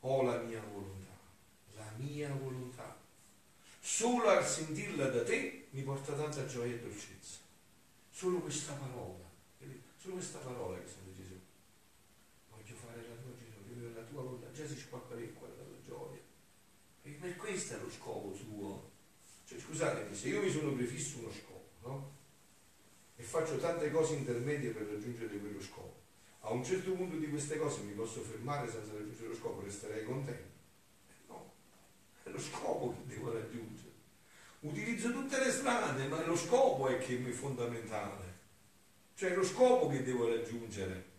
Ho 0.02 0.22
la 0.22 0.38
mia 0.38 0.62
volontà, 0.72 1.18
la 1.76 1.92
mia 1.98 2.30
volontà. 2.30 2.71
Solo 3.92 4.30
al 4.30 4.48
sentirla 4.48 5.10
da 5.10 5.22
te 5.22 5.68
mi 5.72 5.84
porta 5.84 6.14
tanta 6.14 6.46
gioia 6.46 6.76
e 6.76 6.80
dolcezza. 6.80 7.40
Solo 8.10 8.40
questa 8.40 8.72
parola, 8.72 9.30
solo 9.98 10.14
questa 10.14 10.40
parola 10.40 10.80
che 10.80 10.88
sente 10.88 11.22
Gesù. 11.22 11.38
Voglio 12.50 12.76
fare 12.76 13.06
la 13.06 13.16
tua 13.16 13.36
Gesù, 13.38 13.60
vivere 13.68 13.94
la 13.94 14.04
tua 14.04 14.22
volontà. 14.22 14.50
Già 14.54 14.66
si 14.66 14.78
squacca 14.78 15.16
il 15.16 15.34
cuore 15.34 15.58
dalla 15.58 15.76
gioia. 15.86 16.22
E 17.04 17.10
per 17.10 17.36
questo 17.36 17.76
è 17.76 17.80
lo 17.80 17.92
scopo 17.92 18.34
suo. 18.34 18.92
Cioè, 19.46 19.60
scusatemi, 19.60 20.16
se 20.16 20.30
io 20.30 20.42
mi 20.42 20.50
sono 20.50 20.74
prefisso 20.74 21.20
uno 21.20 21.32
scopo, 21.32 21.70
no? 21.82 22.12
E 23.18 23.24
faccio 23.24 23.58
tante 23.58 23.92
cose 23.92 24.14
intermedie 24.14 24.72
per 24.72 24.84
raggiungere 24.84 25.38
quello 25.38 25.62
scopo 25.62 26.00
a 26.44 26.52
un 26.52 26.64
certo 26.64 26.94
punto 26.94 27.18
di 27.18 27.30
queste 27.30 27.58
cose 27.58 27.82
mi 27.82 27.92
posso 27.92 28.22
fermare 28.22 28.68
senza 28.68 28.94
raggiungere 28.94 29.28
lo 29.28 29.36
scopo, 29.36 29.62
resterei 29.62 30.06
contento. 30.06 30.50
No, 31.28 31.54
è 32.24 32.30
lo 32.30 32.40
scopo 32.40 32.96
che 32.96 33.14
devo 33.14 33.32
raggiungere. 33.32 33.71
Utilizzo 34.62 35.12
tutte 35.12 35.44
le 35.44 35.52
strade, 35.52 36.08
ma 36.08 36.24
lo 36.24 36.36
scopo 36.36 36.88
è 36.88 37.00
che 37.00 37.18
è 37.18 37.32
fondamentale. 37.32 38.40
Cioè 39.16 39.34
lo 39.34 39.44
scopo 39.44 39.88
che 39.90 40.04
devo 40.04 40.28
raggiungere. 40.28 41.10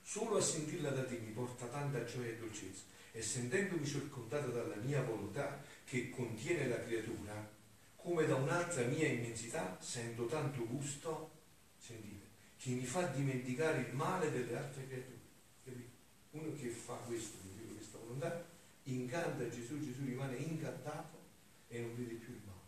Solo 0.00 0.36
a 0.36 0.40
sentirla 0.40 0.90
da 0.90 1.04
te 1.04 1.18
mi 1.18 1.32
porta 1.32 1.66
tanta 1.66 2.04
gioia 2.04 2.28
e 2.28 2.38
dolcezza. 2.38 2.82
E 3.10 3.20
sentendomi 3.20 3.84
circondata 3.84 4.46
dalla 4.46 4.76
mia 4.76 5.02
volontà 5.02 5.60
che 5.84 6.10
contiene 6.10 6.68
la 6.68 6.84
creatura, 6.84 7.50
come 7.96 8.26
da 8.26 8.36
un'altra 8.36 8.84
mia 8.84 9.08
immensità, 9.08 9.76
sento 9.80 10.26
tanto 10.26 10.64
gusto, 10.66 11.30
sentite, 11.78 12.26
che 12.56 12.70
mi 12.70 12.84
fa 12.84 13.06
dimenticare 13.08 13.80
il 13.88 13.94
male 13.94 14.30
delle 14.30 14.56
altre 14.56 14.86
creature. 14.86 15.22
Uno 16.30 16.52
che 16.54 16.68
fa 16.68 16.94
questo, 16.94 17.38
questa 17.74 17.98
volontà, 17.98 18.44
incanta 18.84 19.48
Gesù, 19.48 19.80
Gesù 19.80 20.04
rimane 20.04 20.36
incantato 20.36 21.23
e 21.74 21.80
non 21.80 21.96
vede 21.96 22.14
più 22.14 22.32
il 22.32 22.40
male. 22.46 22.60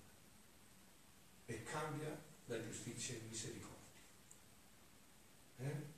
E 1.46 1.62
cambia 1.62 2.20
la 2.46 2.62
giustizia 2.62 3.14
in 3.14 3.28
misericordia. 3.28 3.74
Eh? 5.58 5.94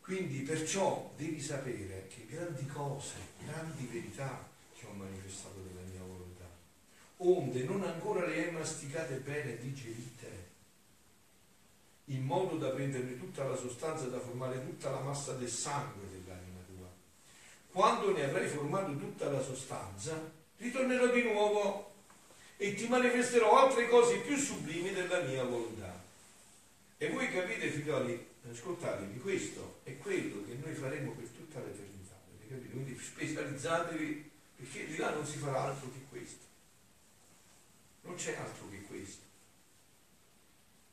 Quindi 0.00 0.40
perciò 0.40 1.12
devi 1.16 1.40
sapere 1.40 2.08
che 2.08 2.26
grandi 2.26 2.66
cose, 2.66 3.14
grandi 3.46 3.86
verità 3.86 4.46
che 4.74 4.86
ho 4.86 4.92
manifestato 4.92 5.62
della 5.62 5.88
mia 5.88 6.02
volontà, 6.02 6.48
onde 7.18 7.64
non 7.64 7.82
ancora 7.82 8.26
le 8.26 8.44
hai 8.44 8.52
masticate 8.52 9.16
bene 9.16 9.52
e 9.52 9.58
digerite 9.58 10.50
in 12.06 12.24
modo 12.24 12.58
da 12.58 12.70
prenderne 12.70 13.16
tutta 13.16 13.44
la 13.44 13.56
sostanza 13.56 14.06
da 14.06 14.18
formare 14.18 14.60
tutta 14.60 14.90
la 14.90 15.00
massa 15.00 15.32
del 15.34 15.48
sangue 15.48 16.10
dell'anima 16.10 16.60
tua. 16.66 16.88
Quando 17.70 18.12
ne 18.12 18.24
avrai 18.24 18.48
formato 18.48 18.96
tutta 18.96 19.30
la 19.30 19.40
sostanza, 19.40 20.30
ritornerò 20.58 21.06
di 21.06 21.22
nuovo 21.22 21.91
e 22.62 22.74
ti 22.74 22.86
manifesterò 22.86 23.66
altre 23.66 23.88
cose 23.88 24.18
più 24.18 24.36
sublimi 24.36 24.92
della 24.92 25.22
mia 25.22 25.42
volontà. 25.42 26.00
E 26.96 27.08
voi 27.10 27.28
capite, 27.28 27.68
figlioli, 27.68 28.24
ascoltatevi, 28.48 29.18
questo 29.18 29.80
è 29.82 29.98
quello 29.98 30.44
che 30.46 30.56
noi 30.62 30.72
faremo 30.72 31.10
per 31.10 31.26
tutta 31.26 31.58
l'eternità. 31.58 32.14
Quindi 32.46 32.96
specializzatevi 32.96 34.30
perché 34.54 34.86
di 34.86 34.96
là 34.96 35.10
non 35.10 35.26
si 35.26 35.38
farà 35.38 35.64
altro 35.64 35.90
che 35.90 36.04
questo. 36.08 36.44
Non 38.02 38.14
c'è 38.14 38.36
altro 38.36 38.68
che 38.70 38.82
questo. 38.82 39.22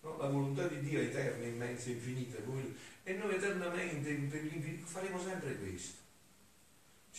No? 0.01 0.17
La 0.17 0.27
volontà 0.27 0.65
di 0.65 0.79
Dio 0.79 0.99
è 0.99 1.03
eterna, 1.03 1.45
immensa, 1.45 1.91
infinita, 1.91 2.37
e 3.03 3.13
noi 3.13 3.35
eternamente 3.35 4.11
faremo 4.85 5.21
sempre 5.21 5.55
questo. 5.57 5.97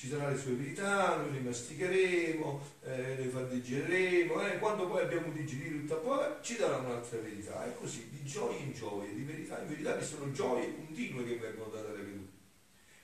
Ci 0.01 0.09
saranno 0.09 0.31
le 0.31 0.39
sue 0.39 0.53
verità, 0.53 1.17
noi 1.17 1.31
le 1.31 1.41
masticheremo, 1.41 2.63
eh, 2.85 3.17
le 3.17 3.25
faddiggeremo, 3.27 4.47
eh, 4.47 4.59
quando 4.59 4.89
poi 4.89 5.03
abbiamo 5.03 5.31
digerito 5.31 5.81
tutta 5.81 5.97
poi 5.97 6.27
ci 6.41 6.57
darà 6.57 6.79
un'altra 6.79 7.19
verità, 7.19 7.67
e 7.67 7.75
così, 7.77 8.09
di 8.09 8.25
gioia 8.25 8.57
in 8.61 8.73
gioia, 8.73 9.13
di 9.13 9.25
verità 9.25 9.61
in 9.61 9.69
verità, 9.69 9.99
che 9.99 10.05
sono 10.07 10.33
gioie 10.33 10.75
continue 10.75 11.27
che 11.27 11.37
vengono 11.37 11.69
date 11.69 11.89
alle 11.89 12.03
vedute. 12.03 12.33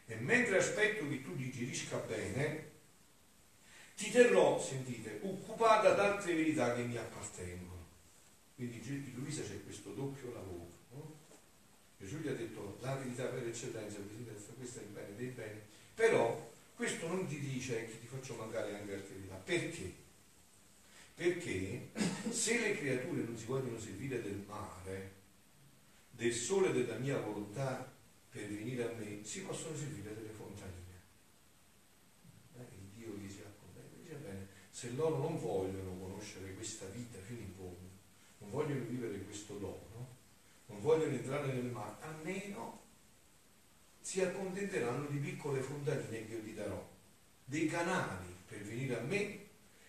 E 0.06 0.14
mentre 0.14 0.56
aspetto 0.56 1.06
che 1.06 1.22
tu 1.22 1.36
digerisca 1.36 1.98
bene, 1.98 2.70
ti 3.94 4.10
terrò, 4.10 4.58
sentite, 4.58 5.20
occupata 5.22 5.90
ad 5.90 6.00
altre 6.00 6.34
verità 6.34 6.74
che 6.74 6.80
mi 6.84 6.96
appartengono. 6.96 7.84
Quindi 8.54 8.80
in 8.86 9.12
Luisa 9.16 9.42
c'è 9.42 9.62
questo 9.64 9.90
doppio 9.90 10.32
lavoro. 10.32 10.70
No? 10.92 11.14
Gesù 11.98 12.16
gli 12.20 12.28
ha 12.28 12.32
detto 12.32 12.78
la 12.80 12.94
verità 12.94 13.24
per 13.24 13.46
eccellenza, 13.46 13.98
questo 14.56 14.78
è 14.78 14.82
il 14.82 14.88
bene 14.88 15.14
dei 15.14 15.26
beni, 15.26 15.60
però 15.92 16.54
questo 16.76 17.08
non 17.08 17.26
ti 17.26 17.40
dice 17.40 17.86
che 17.86 18.00
ti 18.00 18.06
faccio 18.06 18.34
mancare 18.34 18.76
anche 18.76 18.96
verità. 18.96 19.36
Perché? 19.36 19.94
Perché 21.14 21.88
se 22.28 22.58
le 22.60 22.76
creature 22.76 23.22
non 23.22 23.36
si 23.36 23.46
vogliono 23.46 23.78
servire 23.78 24.20
del 24.20 24.44
mare, 24.46 25.12
del 26.10 26.34
sole 26.34 26.72
della 26.72 26.98
mia 26.98 27.18
volontà 27.18 27.90
per 28.28 28.46
venire 28.46 28.84
a 28.84 28.94
me, 28.94 29.24
si 29.24 29.40
possono 29.40 29.74
servire 29.74 30.14
delle 30.14 30.28
fontanine. 30.28 31.00
Eh, 32.58 32.60
il 32.60 32.88
Dio 32.94 33.14
gli 33.16 33.30
si 33.30 33.40
accontenta. 33.40 33.96
Dice 33.96 34.14
bene, 34.16 34.46
se 34.70 34.90
loro 34.90 35.16
non 35.16 35.40
vogliono 35.40 35.98
conoscere 35.98 36.52
questa 36.52 36.84
vita 36.88 37.18
fino 37.20 37.40
in 37.40 37.54
fondo, 37.54 37.88
non 38.40 38.50
vogliono 38.50 38.84
vivere 38.84 39.18
questo 39.20 39.54
dono, 39.54 40.08
non 40.66 40.80
vogliono 40.82 41.14
entrare 41.14 41.54
nel 41.54 41.64
mare, 41.64 41.96
almeno 42.00 42.84
si 44.16 44.22
accontenteranno 44.22 45.08
di 45.08 45.18
piccole 45.18 45.60
fontanine 45.60 46.24
che 46.24 46.32
io 46.32 46.42
ti 46.42 46.54
darò, 46.54 46.82
dei 47.44 47.66
canali 47.66 48.34
per 48.48 48.62
venire 48.62 48.96
a 48.96 49.02
me 49.02 49.40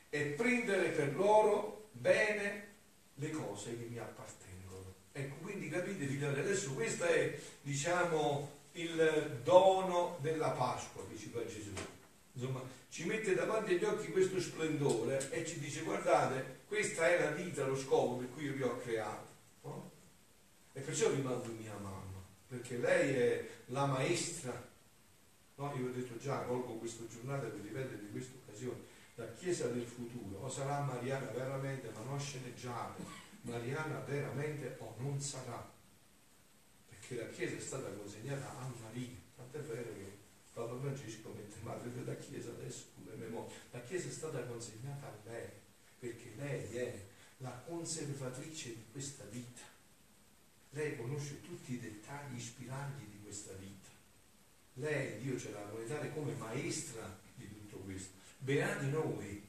e 0.09 0.21
prendere 0.35 0.89
per 0.89 1.15
loro 1.15 1.87
bene 1.93 2.65
le 3.13 3.29
cose 3.29 3.77
che 3.77 3.85
mi 3.85 3.97
appartengono. 3.97 4.93
Ecco, 5.13 5.35
quindi 5.35 5.69
capite, 5.69 6.05
figlioli, 6.05 6.41
adesso 6.41 6.73
questo 6.73 7.05
è, 7.05 7.39
diciamo, 7.61 8.51
il 8.73 9.39
dono 9.43 10.17
della 10.19 10.49
Pasqua 10.49 11.07
che 11.07 11.17
ci 11.17 11.29
fa 11.29 11.45
Gesù. 11.45 11.71
Insomma, 12.33 12.61
ci 12.89 13.05
mette 13.05 13.33
davanti 13.33 13.75
agli 13.75 13.85
occhi 13.85 14.11
questo 14.11 14.41
splendore 14.41 15.31
e 15.31 15.45
ci 15.45 15.57
dice 15.57 15.83
guardate, 15.83 16.63
questa 16.67 17.07
è 17.07 17.17
la 17.17 17.31
vita, 17.31 17.65
lo 17.65 17.77
scopo 17.77 18.17
per 18.17 18.29
cui 18.31 18.43
io 18.43 18.53
vi 18.53 18.63
ho 18.63 18.77
creato. 18.81 19.27
No? 19.61 19.91
E 20.73 20.81
perciò 20.81 21.09
vi 21.11 21.21
mando 21.21 21.47
mia 21.57 21.77
mamma, 21.81 22.06
perché 22.47 22.77
lei 22.77 23.13
è 23.13 23.49
la 23.67 23.85
maestra. 23.85 24.65
No? 25.55 25.73
Io 25.75 25.87
ho 25.87 25.91
detto 25.91 26.17
già, 26.17 26.41
colgo 26.41 26.75
questa 26.75 27.05
giornata 27.07 27.47
per 27.47 27.61
ripetere 27.61 27.99
di 27.99 28.11
questa 28.11 28.35
occasione, 28.35 28.79
la 29.15 29.33
Chiesa 29.33 29.67
del 29.67 29.85
futuro, 29.85 30.39
o 30.39 30.49
sarà 30.49 30.81
Mariana 30.81 31.31
veramente, 31.31 31.89
ma 31.89 32.01
non 32.01 32.19
sceneggiate, 32.19 33.03
Mariana 33.41 33.99
veramente 34.01 34.75
o 34.79 34.95
non 34.99 35.19
sarà, 35.19 35.67
perché 36.87 37.15
la 37.15 37.29
Chiesa 37.29 37.55
è 37.55 37.59
stata 37.59 37.89
consegnata 37.89 38.57
a 38.59 38.71
Maria, 38.81 39.15
tant'è 39.35 39.59
vero 39.61 39.93
che 39.93 40.17
Papa 40.53 40.77
Francesco 40.79 41.33
mette 41.35 41.57
madre 41.61 41.91
della 41.93 42.15
Chiesa 42.15 42.49
adesso 42.49 42.85
come 42.95 43.15
memoria. 43.15 43.55
La 43.71 43.81
Chiesa 43.81 44.07
è 44.07 44.11
stata 44.11 44.43
consegnata 44.43 45.07
a 45.07 45.29
lei, 45.29 45.49
perché 45.99 46.33
lei 46.35 46.75
è 46.75 47.05
la 47.37 47.63
conservatrice 47.65 48.69
di 48.69 48.85
questa 48.91 49.23
vita. 49.25 49.61
Lei 50.71 50.97
conosce 50.97 51.41
tutti 51.41 51.73
i 51.73 51.79
dettagli 51.79 52.37
ispiranti 52.37 53.05
di 53.09 53.19
questa 53.23 53.53
vita. 53.53 53.89
Lei, 54.75 55.19
Dio 55.21 55.39
ce 55.39 55.51
la 55.51 55.65
vuole 55.65 55.87
dare 55.87 56.13
come 56.13 56.33
maestra 56.33 57.17
di 57.35 57.47
tutto 57.47 57.77
questo. 57.77 58.11
Beati 58.39 58.89
noi 58.89 59.45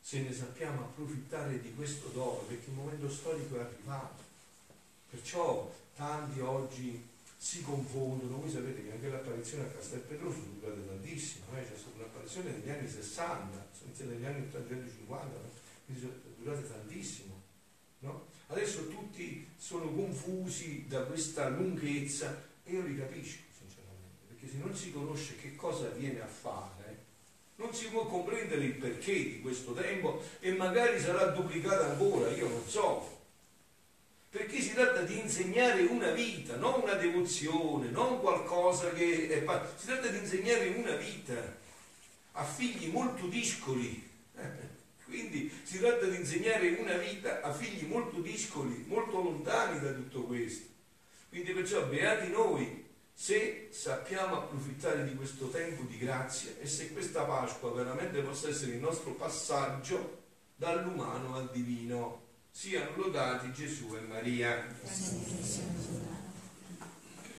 se 0.00 0.20
ne 0.20 0.32
sappiamo 0.32 0.82
approfittare 0.82 1.60
di 1.60 1.74
questo 1.74 2.08
dono, 2.08 2.44
perché 2.46 2.70
il 2.70 2.76
momento 2.76 3.10
storico 3.10 3.56
è 3.56 3.60
arrivato. 3.60 4.22
Perciò 5.10 5.70
tanti 5.96 6.40
oggi 6.40 7.06
si 7.36 7.62
confondono. 7.62 8.38
Voi 8.38 8.50
sapete 8.50 8.84
che 8.84 8.92
anche 8.92 9.08
l'apparizione 9.08 9.64
a 9.64 9.70
Castel 9.70 10.00
Pedroso 10.00 10.38
è 10.38 10.60
durata 10.60 10.80
tantissimo, 10.80 11.44
eh? 11.56 11.62
c'è 11.62 11.76
stata 11.76 11.96
un'apparizione 11.96 12.50
negli 12.52 12.70
anni 12.70 12.88
60, 12.88 13.66
sono 13.72 13.86
iniziati 13.86 14.12
negli 14.12 14.24
anni 14.24 14.46
850, 14.46 15.40
quindi 15.84 16.02
sono 16.02 16.14
durate 16.38 16.68
tantissimo. 16.68 17.42
No? 18.00 18.26
Adesso 18.50 18.88
tutti 18.88 19.46
sono 19.58 19.90
confusi 19.92 20.86
da 20.88 21.02
questa 21.02 21.48
lunghezza 21.48 22.46
e 22.64 22.72
io 22.72 22.82
li 22.82 22.96
capisco 22.96 23.42
sinceramente, 23.58 24.24
perché 24.26 24.48
se 24.48 24.56
non 24.56 24.74
si 24.74 24.90
conosce 24.90 25.36
che 25.36 25.54
cosa 25.54 25.88
viene 25.88 26.22
a 26.22 26.26
fare, 26.26 27.04
non 27.56 27.74
si 27.74 27.88
può 27.88 28.06
comprendere 28.06 28.64
il 28.64 28.74
perché 28.74 29.12
di 29.12 29.40
questo 29.42 29.74
tempo 29.74 30.22
e 30.40 30.52
magari 30.52 30.98
sarà 30.98 31.26
duplicato 31.26 31.82
ancora, 31.82 32.30
io 32.30 32.48
non 32.48 32.66
so. 32.66 33.16
Perché 34.30 34.60
si 34.60 34.72
tratta 34.72 35.02
di 35.02 35.18
insegnare 35.18 35.82
una 35.82 36.10
vita, 36.10 36.56
non 36.56 36.80
una 36.82 36.94
devozione, 36.94 37.90
non 37.90 38.20
qualcosa 38.20 38.90
che 38.90 39.28
è... 39.28 39.44
Si 39.76 39.86
tratta 39.86 40.08
di 40.08 40.18
insegnare 40.18 40.68
una 40.68 40.94
vita 40.96 41.56
a 42.32 42.44
figli 42.44 42.90
molto 42.90 43.26
discoli. 43.26 44.07
Quindi 45.18 45.50
si 45.64 45.80
tratta 45.80 46.06
di 46.06 46.14
insegnare 46.14 46.76
una 46.78 46.96
vita 46.96 47.40
a 47.40 47.52
figli 47.52 47.88
molto 47.88 48.20
discoli, 48.20 48.84
molto 48.86 49.20
lontani 49.20 49.80
da 49.80 49.90
tutto 49.90 50.22
questo. 50.22 50.68
Quindi 51.28 51.50
perciò 51.50 51.84
beati 51.86 52.30
noi 52.30 52.86
se 53.12 53.66
sappiamo 53.72 54.36
approfittare 54.36 55.02
di 55.02 55.16
questo 55.16 55.48
tempo 55.48 55.82
di 55.82 55.98
grazia 55.98 56.52
e 56.60 56.68
se 56.68 56.92
questa 56.92 57.24
Pasqua 57.24 57.72
veramente 57.72 58.20
possa 58.20 58.48
essere 58.48 58.74
il 58.74 58.78
nostro 58.78 59.10
passaggio 59.14 60.22
dall'umano 60.54 61.34
al 61.34 61.50
divino. 61.50 62.26
Siano 62.52 62.94
lodati 62.94 63.52
Gesù 63.52 63.96
e 63.96 64.00
Maria. 64.02 64.66